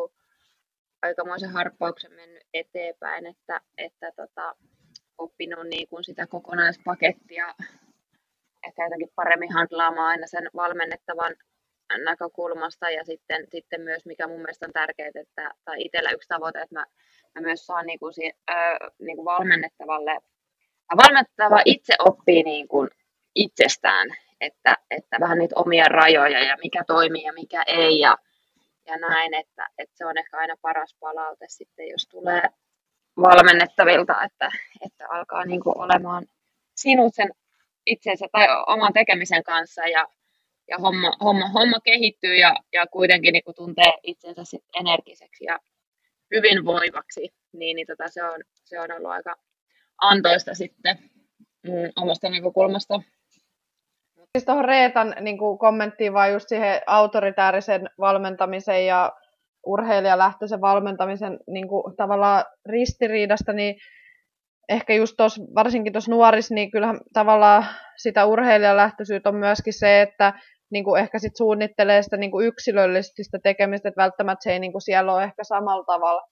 [1.03, 4.57] aikamoisen harppauksen mennyt eteenpäin, että, että tota,
[5.19, 7.55] oppinut kuin sitä kokonaispakettia
[8.67, 11.35] ehkä jotenkin paremmin handlaamaan aina sen valmennettavan
[12.05, 16.61] näkökulmasta ja sitten, sitten myös, mikä mun mielestä on tärkeää, että, tai itsellä yksi tavoite,
[16.61, 16.87] että mä,
[17.35, 18.13] mä myös saan niin kuin,
[18.51, 18.57] äh,
[18.99, 20.19] niin kuin valmennettavalle,
[20.97, 22.91] valmennettava itse oppii niin kuin
[23.37, 24.09] itsestään,
[24.41, 28.19] että, että vähän niitä omia rajoja ja mikä toimii ja mikä ei ja,
[28.87, 32.43] ja näin, että, että se on ehkä aina paras palaute sitten, jos tulee
[33.17, 34.51] valmennettavilta, että,
[34.87, 36.27] että alkaa niin kuin olemaan
[36.77, 37.31] sinut sen
[37.87, 40.09] itsensä tai oman tekemisen kanssa ja,
[40.69, 45.59] ja homma, homma, homma kehittyy ja, ja kuitenkin niin kuin tuntee itsensä sit energiseksi ja
[46.35, 49.35] hyvinvoivaksi, niin, niin tota, se, on, se on ollut aika
[50.03, 50.99] antoista sitten
[51.63, 53.01] mm, omasta näkökulmasta.
[54.35, 59.13] Siis tuohon Reetan niin kommenttiin vaan just siihen autoritäärisen valmentamisen ja
[59.67, 63.75] urheilijalähtöisen valmentamisen niin kuin, tavallaan ristiriidasta, niin
[64.69, 70.33] ehkä just tos, varsinkin tuossa nuorissa, niin kyllähän tavallaan sitä urheilijalähtöisyyttä on myöskin se, että
[70.71, 74.59] niin kuin ehkä sit suunnittelee sitä niin kuin yksilöllisesti sitä tekemistä, että välttämättä se ei
[74.59, 76.23] niin kuin siellä ole ehkä samalla tavalla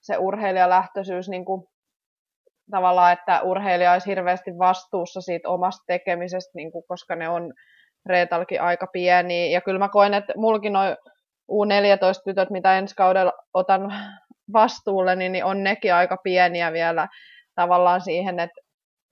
[0.00, 1.66] se urheilijalähtöisyys niin kuin,
[2.70, 7.52] tavallaan, että urheilija olisi hirveästi vastuussa siitä omasta tekemisestä, niin kuin, koska ne on
[8.06, 9.52] Reetalkin aika pieni.
[9.52, 10.96] Ja kyllä mä koen, että mullakin noin
[11.52, 13.92] U14-tytöt, mitä ensi kaudella otan
[14.52, 17.08] vastuulle, niin, niin on nekin aika pieniä vielä
[17.54, 18.60] tavallaan siihen, että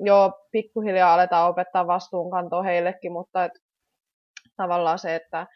[0.01, 3.53] joo, pikkuhiljaa aletaan opettaa vastuunkantoa heillekin, mutta et,
[4.57, 5.47] tavallaan se, että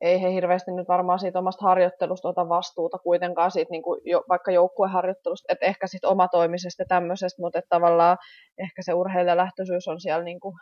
[0.00, 4.24] ei he hirveästi nyt varmaan siitä omasta harjoittelusta ota vastuuta kuitenkaan siitä niin kuin jo,
[4.28, 8.18] vaikka joukkueharjoittelusta, että ehkä siitä omatoimisesta tämmöisestä, mutta tavallaan
[8.58, 10.54] ehkä se urheilijalähtöisyys on siellä niin kuin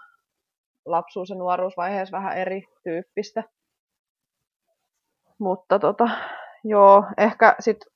[0.86, 3.44] lapsuus- ja nuoruusvaiheessa vähän erityyppistä.
[5.38, 6.08] Mutta tota,
[6.64, 7.92] joo, ehkä sitten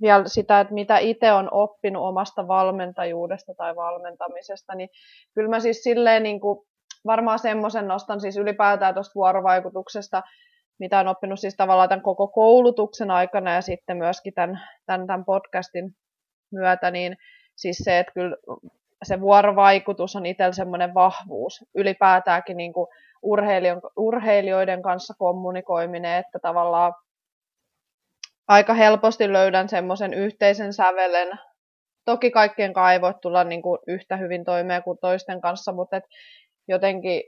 [0.00, 4.88] vielä sitä, että mitä itse on oppinut omasta valmentajuudesta tai valmentamisesta, niin
[5.34, 6.66] kyllä mä siis silleen niin kuin,
[7.06, 10.22] varmaan semmoisen nostan siis ylipäätään tuosta vuorovaikutuksesta,
[10.78, 15.24] mitä on oppinut siis tavallaan tämän koko koulutuksen aikana ja sitten myöskin tämän, tämän, tämän
[15.24, 15.90] podcastin
[16.52, 17.16] myötä, niin
[17.56, 18.36] siis se, että kyllä
[19.04, 21.64] se vuorovaikutus on itsellä semmoinen vahvuus.
[21.74, 22.86] Ylipäätäänkin niin kuin
[23.96, 26.94] urheilijoiden kanssa kommunikoiminen, että tavallaan
[28.48, 31.28] aika helposti löydän semmoisen yhteisen sävelen.
[32.04, 35.96] Toki kaikkien kai ei voi tulla niin kuin yhtä hyvin toimeen kuin toisten kanssa, mutta
[35.96, 36.04] et
[36.68, 37.22] jotenkin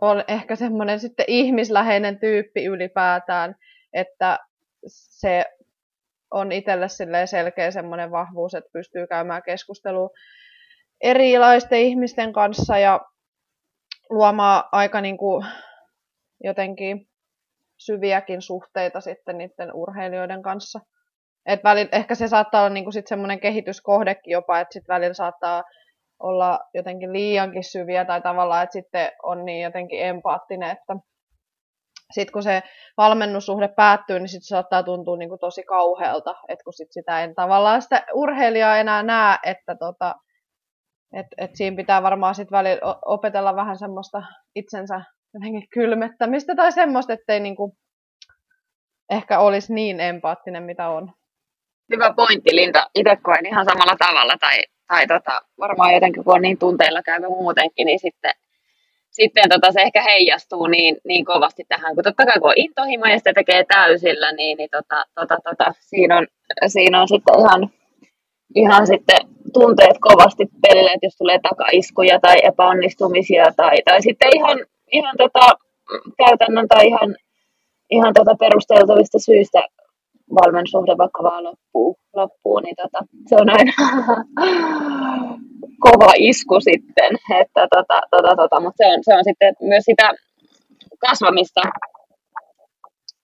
[0.00, 3.56] on ehkä semmoinen sitten ihmisläheinen tyyppi ylipäätään,
[3.92, 4.38] että
[4.86, 5.44] se
[6.30, 6.86] on itselle
[7.26, 10.10] selkeä semmoinen vahvuus, että pystyy käymään keskustelua
[11.00, 13.00] erilaisten ihmisten kanssa ja
[14.10, 15.46] luomaan aika niin kuin
[16.44, 17.08] jotenkin
[17.78, 20.80] syviäkin suhteita sitten niiden urheilijoiden kanssa.
[21.46, 25.62] Et välillä, ehkä se saattaa olla niinku sit semmoinen kehityskohdekin jopa, että sit välillä saattaa
[26.20, 30.96] olla jotenkin liiankin syviä tai tavallaan, että sitten on niin jotenkin empaattinen, että
[32.12, 32.62] sitten kun se
[32.96, 37.24] valmennussuhde päättyy, niin sitten se saattaa tuntua niin kuin tosi kauhealta, että kun sit sitä
[37.24, 40.14] en tavallaan sitä urheilijaa enää näe, että tota,
[41.12, 44.22] et, et siinä pitää varmaan sitten välillä opetella vähän semmoista
[44.54, 45.00] itsensä
[45.34, 47.76] jotenkin kylmettämistä tai semmoista, ettei niinku
[49.10, 51.12] ehkä olisi niin empaattinen, mitä on.
[51.92, 52.86] Hyvä pointti, Linda.
[52.94, 57.28] Itse koen ihan samalla tavalla, tai, tai tota, varmaan jotenkin kun on niin tunteilla käyvä
[57.28, 58.34] muutenkin, niin sitten,
[59.10, 63.06] sitten tota, se ehkä heijastuu niin, niin kovasti tähän, kun totta kai kun on intohimo
[63.06, 66.26] ja sitä tekee täysillä, niin, niin tota, tota, tota, siinä, on,
[66.66, 67.70] siinä on sitten ihan,
[68.54, 69.18] ihan sitten
[69.52, 74.58] tunteet kovasti pelleet, jos tulee takaiskuja tai epäonnistumisia tai, tai sitten ihan
[74.92, 75.46] ihan tota,
[76.18, 77.16] käytännön tai ihan,
[77.90, 79.62] ihan tota perusteltavista syistä
[80.34, 83.72] valmennussuhde vaikka vaan loppuu, loppuu niin tota, se on aina
[85.84, 90.12] kova isku sitten, että tota, tota, tota, mutta se on, se on sitten myös sitä
[90.98, 91.60] kasvamista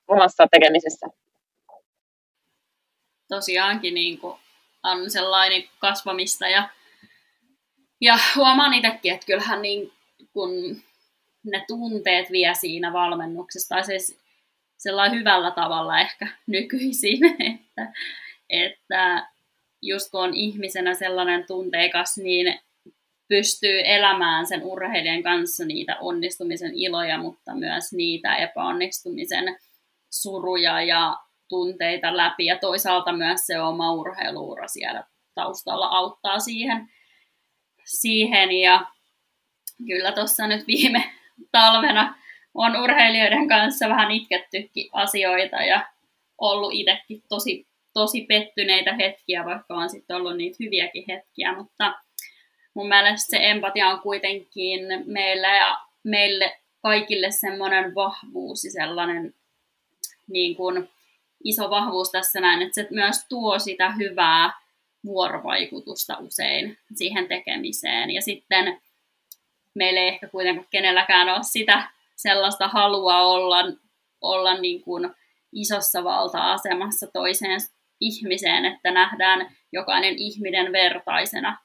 [0.09, 1.07] omassa tekemisessä.
[3.29, 4.35] Tosiaankin niin kuin
[4.83, 6.69] on sellainen kasvamista ja,
[8.01, 9.93] ja huomaan itsekin, että kyllähän niin
[10.33, 10.51] kun
[11.45, 14.19] ne tunteet vie siinä valmennuksessa, tai siis
[14.79, 17.93] sellainen hyvällä tavalla ehkä nykyisin, että,
[18.49, 19.29] että
[19.83, 22.59] just kun on ihmisenä sellainen tunteikas, niin
[23.29, 29.59] pystyy elämään sen urheilijan kanssa niitä onnistumisen iloja, mutta myös niitä epäonnistumisen
[30.11, 31.17] suruja ja
[31.49, 32.47] tunteita läpi.
[32.47, 36.89] Ja toisaalta myös se oma urheiluura siellä taustalla auttaa siihen.
[37.85, 38.53] siihen.
[38.53, 38.87] Ja
[39.87, 41.05] kyllä tuossa nyt viime
[41.53, 42.15] talvena
[42.57, 45.87] on urheilijoiden kanssa vähän itkettykin asioita ja
[46.39, 51.95] ollut itsekin tosi, tosi pettyneitä hetkiä, vaikka on sitten ollut niitä hyviäkin hetkiä, mutta
[52.75, 59.35] mun mielestä se empatia on kuitenkin meille ja meille kaikille semmoinen vahvuus ja sellainen
[60.29, 60.89] niin kuin
[61.45, 64.53] iso vahvuus tässä näin, että se myös tuo sitä hyvää
[65.05, 68.11] vuorovaikutusta usein siihen tekemiseen.
[68.11, 68.81] Ja sitten
[69.75, 73.65] meillä ei ehkä kuitenkaan kenelläkään ole sitä sellaista halua olla,
[74.21, 75.11] olla niin kuin
[75.53, 77.61] isossa valta-asemassa toiseen
[78.01, 81.59] ihmiseen, että nähdään jokainen ihminen vertaisena,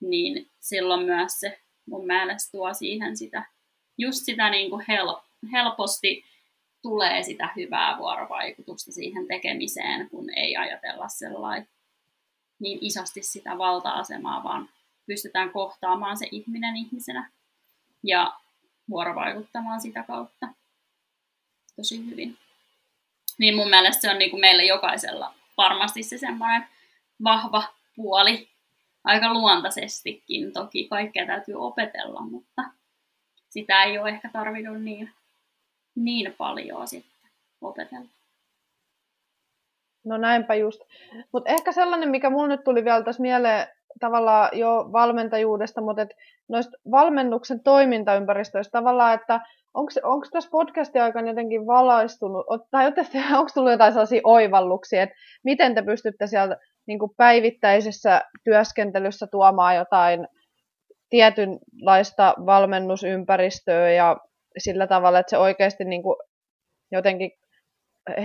[0.00, 3.44] niin silloin myös se mun mielestä tuo siihen sitä,
[3.98, 5.16] just sitä niin kuin hel,
[5.52, 6.24] helposti
[6.82, 11.68] tulee sitä hyvää vuorovaikutusta siihen tekemiseen, kun ei ajatella sellainen
[12.58, 14.68] niin isosti sitä valta-asemaa, vaan
[15.06, 17.30] pystytään kohtaamaan se ihminen ihmisenä.
[18.02, 18.34] Ja
[18.90, 20.48] vuorovaikuttamaan sitä kautta
[21.76, 22.38] tosi hyvin.
[23.38, 26.68] Niin mun mielestä se on niin kuin meillä jokaisella varmasti se semmoinen
[27.24, 27.64] vahva
[27.96, 28.48] puoli,
[29.04, 30.52] aika luontaisestikin.
[30.52, 32.62] Toki kaikkea täytyy opetella, mutta
[33.48, 35.12] sitä ei ole ehkä tarvinnut niin,
[35.94, 38.08] niin paljon sitten opetella.
[40.04, 40.80] No näinpä just.
[41.32, 43.68] Mutta ehkä sellainen, mikä mulle nyt tuli vielä tässä mieleen
[44.00, 46.14] tavallaan jo valmentajuudesta, mutta et
[46.48, 49.40] noista valmennuksen toimintaympäristöistä tavallaan, että
[49.74, 52.86] onko tässä podcastin aikana jotenkin valaistunut, tai
[53.38, 56.56] onko tullut jotain sellaisia oivalluksia, että miten te pystytte siellä
[56.86, 60.28] niin päivittäisessä työskentelyssä tuomaan jotain
[61.10, 64.16] tietynlaista valmennusympäristöä ja
[64.58, 66.02] sillä tavalla, että se oikeasti niin
[66.92, 67.30] jotenkin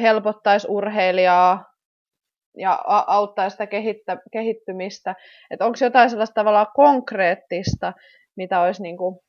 [0.01, 1.70] helpottaisi urheilijaa
[2.57, 5.15] ja auttaisi sitä kehittä, kehittymistä.
[5.51, 7.93] Että onko jotain sellaista tavallaan konkreettista,
[8.35, 9.19] mitä olisi niin kuin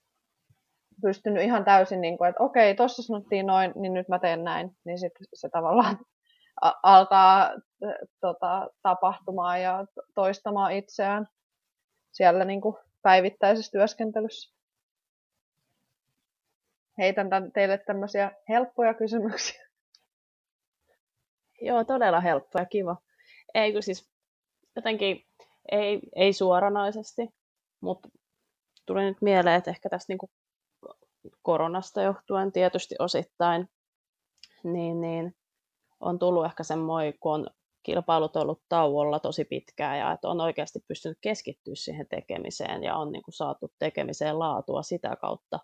[1.02, 4.70] pystynyt ihan täysin, niin kuin, että okei, tuossa sanottiin noin, niin nyt mä teen näin,
[4.84, 5.98] niin sitten se tavallaan
[6.82, 7.50] alkaa
[8.20, 11.26] tota, tapahtumaan ja toistamaan itseään
[12.12, 14.54] siellä niin kuin päivittäisessä työskentelyssä.
[16.98, 19.68] Heitän tämän, teille tämmöisiä helppoja kysymyksiä.
[21.60, 22.96] Joo, todella helppo ja kiva.
[23.54, 24.10] Ei kun siis
[24.76, 25.26] jotenkin,
[25.72, 27.28] ei, ei suoranaisesti,
[27.80, 28.08] mutta
[28.86, 30.30] tuli nyt mieleen, että ehkä tästä niin
[31.42, 33.68] koronasta johtuen tietysti osittain,
[34.64, 35.36] niin, niin
[36.00, 37.46] on tullut ehkä semmoinen, kun on
[37.82, 43.12] kilpailut ollut tauolla tosi pitkään ja että on oikeasti pystynyt keskittyä siihen tekemiseen ja on
[43.12, 45.58] niin kuin saatu tekemiseen laatua sitä kautta,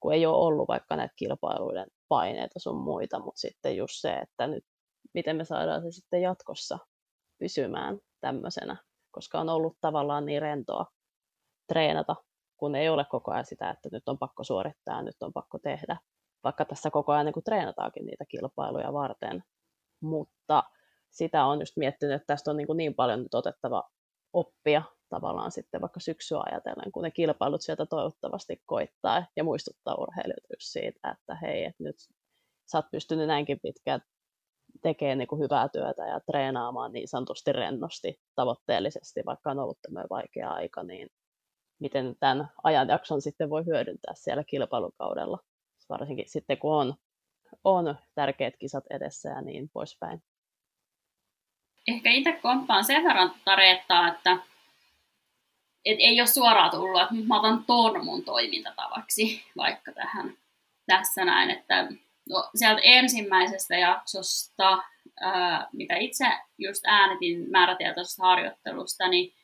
[0.00, 4.46] kun ei ole ollut vaikka näitä kilpailuiden paineita sun muita, mutta sitten just se, että
[4.46, 4.64] nyt
[5.14, 6.78] miten me saadaan se sitten jatkossa
[7.42, 8.76] pysymään tämmöisenä,
[9.10, 10.86] koska on ollut tavallaan niin rentoa
[11.68, 12.16] treenata,
[12.56, 15.96] kun ei ole koko ajan sitä, että nyt on pakko suorittaa, nyt on pakko tehdä,
[16.44, 19.44] vaikka tässä koko ajan niin kuin treenataankin niitä kilpailuja varten.
[20.02, 20.62] Mutta
[21.10, 23.90] sitä on just miettinyt, että tästä on niin, kuin niin paljon nyt otettava
[24.32, 30.54] oppia tavallaan sitten vaikka syksyä ajatellen, kun ne kilpailut sieltä toivottavasti koittaa ja muistuttaa urheilijoita
[30.58, 31.96] siitä, että hei, että nyt
[32.70, 34.00] sä oot pystynyt näinkin pitkään
[34.82, 40.08] tekee niin kuin hyvää työtä ja treenaamaan niin sanotusti rennosti, tavoitteellisesti, vaikka on ollut tämmöinen
[40.10, 41.08] vaikea aika, niin
[41.80, 45.38] miten tämän ajanjakson sitten voi hyödyntää siellä kilpailukaudella,
[45.88, 46.94] varsinkin sitten kun on,
[47.64, 50.22] on tärkeät kisat edessä ja niin poispäin.
[51.88, 54.38] Ehkä itse komppaan sen verran tarettaa, että
[55.84, 60.36] et ei ole suoraan tullut, että mä otan ton mun toimintatavaksi vaikka tähän
[60.86, 61.88] tässä näin, että
[62.28, 64.82] No, sieltä ensimmäisestä jaksosta,
[65.20, 66.24] ää, mitä itse
[66.58, 69.34] just äänitin määrätietoisesta harjoittelusta, niin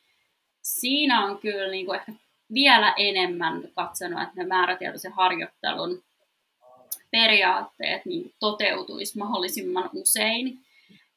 [0.62, 2.12] siinä on kyllä niin kuin ehkä
[2.54, 6.02] vielä enemmän katsonut, että ne määrätietoisen harjoittelun
[7.10, 10.58] periaatteet niin toteutuisi mahdollisimman usein.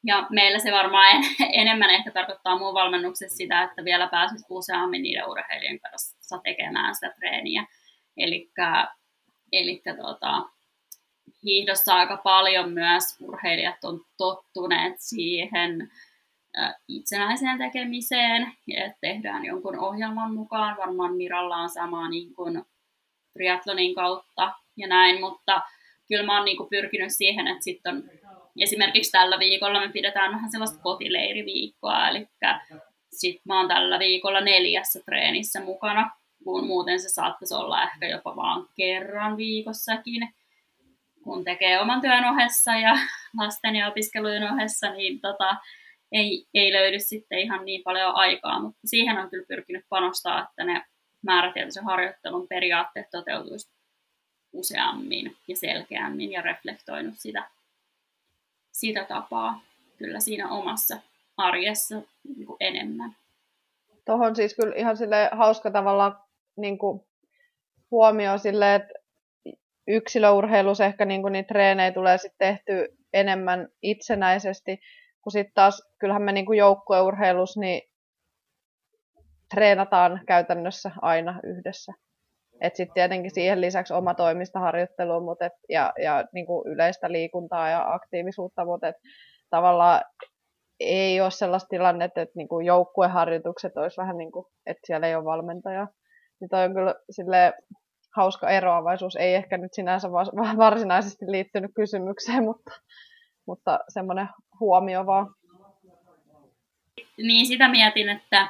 [0.04, 1.24] Ja meillä se varmaan en,
[1.62, 7.10] enemmän ehkä tarkoittaa muun valmennuksessa sitä, että vielä pääsisi useammin niiden urheilijan kanssa tekemään sitä
[7.16, 7.66] treeniä.
[9.52, 10.48] Eli tota,
[11.44, 15.90] hiihdossa aika paljon myös urheilijat on tottuneet siihen
[16.88, 20.76] itsenäiseen tekemiseen, että tehdään jonkun ohjelman mukaan.
[20.76, 22.62] Varmaan Miralla on sama niin kuin
[23.32, 25.62] triathlonin kautta ja näin, mutta
[26.08, 28.04] kyllä mä oon niin kuin pyrkinyt siihen, että sitten on
[28.60, 32.28] esimerkiksi tällä viikolla me pidetään vähän sellaista kotileiriviikkoa, eli
[33.12, 36.10] sitten mä oon tällä viikolla neljässä treenissä mukana,
[36.44, 40.34] kun muuten se saattaisi olla ehkä jopa vaan kerran viikossakin.
[41.24, 42.92] Kun tekee oman työn ohessa ja
[43.40, 45.56] lasten ja opiskelujen ohessa, niin tota,
[46.12, 50.64] ei, ei löydy sitten ihan niin paljon aikaa, mutta siihen on kyllä pyrkinyt panostaa, että
[50.64, 50.84] ne
[51.22, 53.70] määrätietoisen harjoittelun periaatteet toteutuisi
[54.52, 57.50] useammin ja selkeämmin ja reflektoinut sitä,
[58.72, 59.60] sitä tapaa
[59.98, 60.96] kyllä siinä omassa
[61.36, 62.02] arjessa
[62.36, 63.16] niin kuin enemmän.
[64.04, 66.20] Tuohon siis kyllä ihan sille hauska tavalla
[66.56, 67.00] niin kuin
[67.90, 68.94] huomio sille, että
[69.88, 74.80] yksilöurheilussa ehkä niin kuin niitä treenejä tulee sitten tehty enemmän itsenäisesti,
[75.22, 77.82] kun sitten taas kyllähän me niin kuin joukkueurheilussa niin
[79.54, 81.92] treenataan käytännössä aina yhdessä.
[82.60, 87.12] Et sitten tietenkin siihen lisäksi oma toimista harjoittelua mutta et, ja, ja niin kuin yleistä
[87.12, 88.96] liikuntaa ja aktiivisuutta, mutta et,
[89.50, 90.02] tavallaan
[90.80, 95.14] ei ole sellaista tilannetta, että niin kuin joukkueharjoitukset olisi vähän niin kuin, että siellä ei
[95.14, 95.88] ole valmentajaa.
[96.40, 97.52] Niin toi on kyllä sille
[98.16, 99.16] hauska eroavaisuus.
[99.16, 100.08] Ei ehkä nyt sinänsä
[100.56, 102.70] varsinaisesti liittynyt kysymykseen, mutta,
[103.46, 104.28] mutta semmoinen
[104.60, 105.34] huomio vaan.
[107.16, 108.48] Niin sitä mietin, että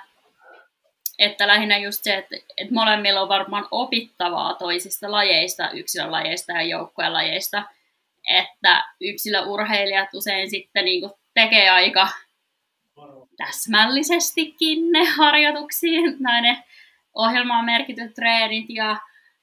[1.18, 7.12] että lähinnä just se, että, että molemmilla on varmaan opittavaa toisista lajeista, yksilölajeista ja joukkojen
[7.12, 7.62] lajeista,
[8.28, 12.08] että yksilöurheilijat usein sitten niin tekee aika
[13.36, 16.58] täsmällisestikin ne harjoituksiin, näin
[17.14, 18.96] ohjelmaan merkityt treenit ja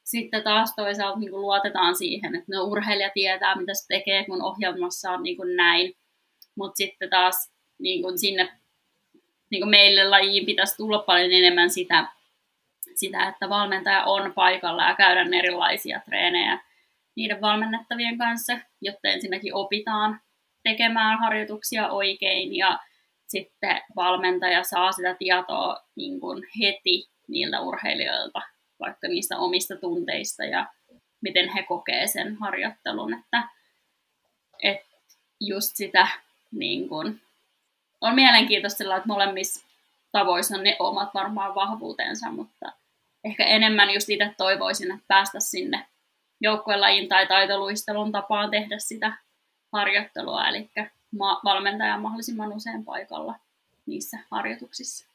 [0.09, 4.41] sitten taas toisaalta niin kuin luotetaan siihen, että no urheilija tietää, mitä se tekee, kun
[4.41, 5.93] ohjelmassa on niin kuin näin.
[6.55, 8.49] Mutta sitten taas niin kuin sinne
[9.51, 12.07] niin kuin meille lajiin pitäisi tulla paljon enemmän sitä,
[12.95, 16.59] sitä, että valmentaja on paikalla ja käydään erilaisia treenejä
[17.15, 20.21] niiden valmennettavien kanssa, jotta ensinnäkin opitaan
[20.63, 22.79] tekemään harjoituksia oikein ja
[23.27, 28.41] sitten valmentaja saa sitä tietoa niin kuin heti niiltä urheilijoilta,
[28.79, 30.67] vaikka niistä omista tunteista ja
[31.21, 33.43] miten he kokee sen harjoittelun, että,
[34.63, 34.87] että
[35.39, 36.07] just sitä
[36.51, 37.21] niin kuin,
[38.01, 39.65] on mielenkiintoista että molemmissa
[40.11, 42.71] tavoissa on ne omat varmaan vahvuutensa, mutta
[43.23, 45.85] ehkä enemmän just itse toivoisin, että päästä sinne
[46.41, 49.13] joukkuelajin tai taitoluistelun tapaan tehdä sitä
[49.71, 50.69] harjoittelua, eli
[51.19, 53.35] valmentaja mahdollisimman usein paikalla
[53.85, 55.07] niissä harjoituksissa.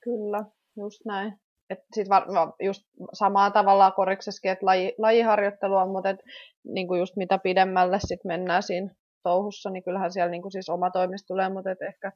[0.00, 0.44] Kyllä,
[0.76, 1.40] just näin.
[1.70, 2.26] Et sit var,
[2.62, 6.20] just samaa tavalla koriksessakin, että laji, lajiharjoittelu on, mutta et,
[6.64, 10.68] niin kuin just mitä pidemmälle sit mennään siinä touhussa, niin kyllähän siellä niin kuin siis
[10.68, 12.12] oma toimisto tulee, mutta et ehkä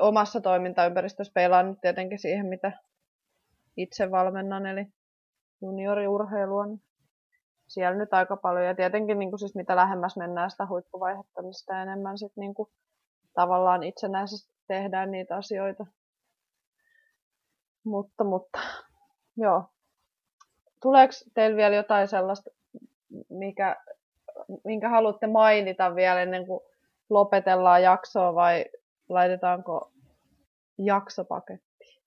[0.00, 2.72] omassa toimintaympäristössä peilaan nyt tietenkin siihen, mitä
[3.76, 4.86] itse valmennan, eli
[5.62, 6.82] junioriurheilua, niin
[7.68, 8.66] siellä nyt aika paljon.
[8.66, 12.54] Ja tietenkin niin kuin siis mitä lähemmäs mennään sitä huippuvaihetta, niin sitä enemmän sit niin
[12.54, 12.68] kuin
[13.34, 15.86] tavallaan itsenäisesti tehdään niitä asioita.
[17.84, 18.58] Mutta, mutta,
[19.36, 19.64] joo.
[20.82, 22.50] Tuleeko teillä vielä jotain sellaista,
[23.28, 23.76] mikä,
[24.64, 26.60] minkä haluatte mainita vielä ennen kuin
[27.10, 28.64] lopetellaan jaksoa vai
[29.08, 29.92] laitetaanko
[30.78, 32.00] jaksopaketti?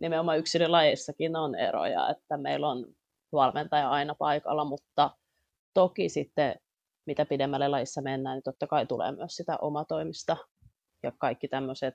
[0.00, 2.86] Nimenomaan yksilölajeissakin on eroja, että meillä on
[3.32, 5.10] valmentaja aina paikalla, mutta
[5.74, 6.54] toki sitten
[7.06, 10.36] mitä pidemmälle lajissa mennään, niin totta kai tulee myös sitä omatoimista
[11.02, 11.94] ja kaikki tämmöiset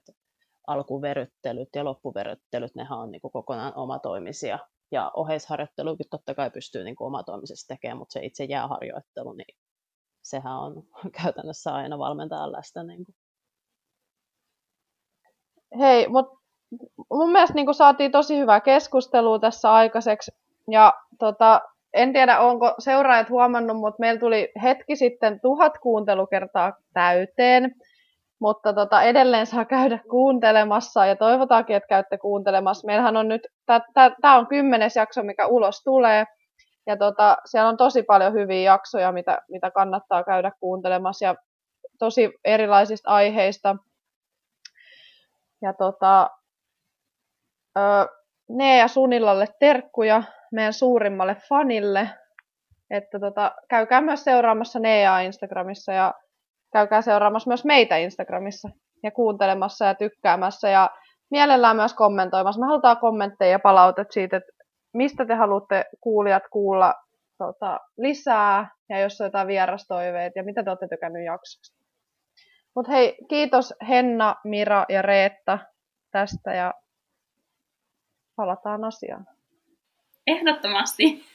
[0.68, 4.60] alkuveryttelyt ja loppuveryttelyt, nehän on niin kuin kokonaan omatoimisia.
[4.92, 9.58] Ja oheisharjoittelukin totta kai pystyy niin kuin omatoimisesti tekemään, mutta se itse jääharjoittelu, niin
[10.22, 10.84] sehän on
[11.22, 12.84] käytännössä aina valmentajan läsnä.
[12.84, 13.16] Niin kuin.
[15.80, 16.40] Hei, mutta
[17.14, 20.32] mun mielestä niin saatiin tosi hyvää keskustelua tässä aikaiseksi.
[20.72, 21.62] Ja tota,
[21.94, 27.76] en tiedä, onko seuraajat huomannut, mutta meillä tuli hetki sitten tuhat kuuntelukertaa täyteen.
[28.40, 32.86] Mutta tota, edelleen saa käydä kuuntelemassa ja toivotaankin, että käytte kuuntelemassa.
[32.86, 33.48] Meillähän on nyt,
[34.22, 36.26] tämä on kymmenes jakso, mikä ulos tulee.
[36.88, 41.36] Ja tota, siellä on tosi paljon hyviä jaksoja, mitä, mitä kannattaa käydä kuuntelemassa ja
[42.00, 43.76] tosi erilaisista aiheista.
[45.62, 46.30] Ja tota,
[47.78, 47.82] ö,
[48.50, 52.10] Ne ja Sunillalle terkkuja meidän suurimmalle fanille.
[52.90, 56.14] Että tota, käykää myös seuraamassa Neaa Instagramissa ja
[56.74, 58.70] käykää seuraamassa myös meitä Instagramissa
[59.04, 60.90] ja kuuntelemassa ja tykkäämässä ja
[61.32, 62.62] mielellään myös kommentoimassa.
[62.62, 64.52] Me halutaan kommentteja ja palautet siitä, että
[64.94, 66.94] mistä te haluatte kuulijat kuulla
[67.38, 71.80] tota, lisää ja jos on jotain vierastoiveita ja mitä te olette tykännyt jaksosta.
[72.76, 75.60] Mutta hei, kiitos Henna, Mira ja Reetta
[76.12, 76.74] tästä ja
[78.36, 79.28] palataan asiaan.
[80.28, 81.26] Ehdottomasti.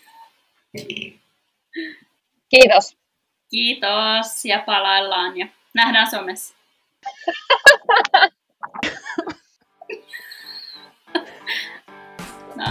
[2.49, 3.04] Kiitos.
[3.55, 6.55] Kiitos ja palaillaan ja nähdään somessa.
[12.57, 12.65] no.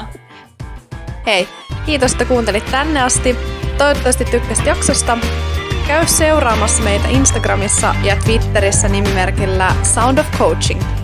[1.26, 1.48] Hei,
[1.86, 3.36] kiitos, että kuuntelit tänne asti.
[3.78, 5.18] Toivottavasti tykkäsit jaksosta.
[5.88, 11.03] Käy seuraamassa meitä Instagramissa ja Twitterissä nimimerkillä Sound of Coaching.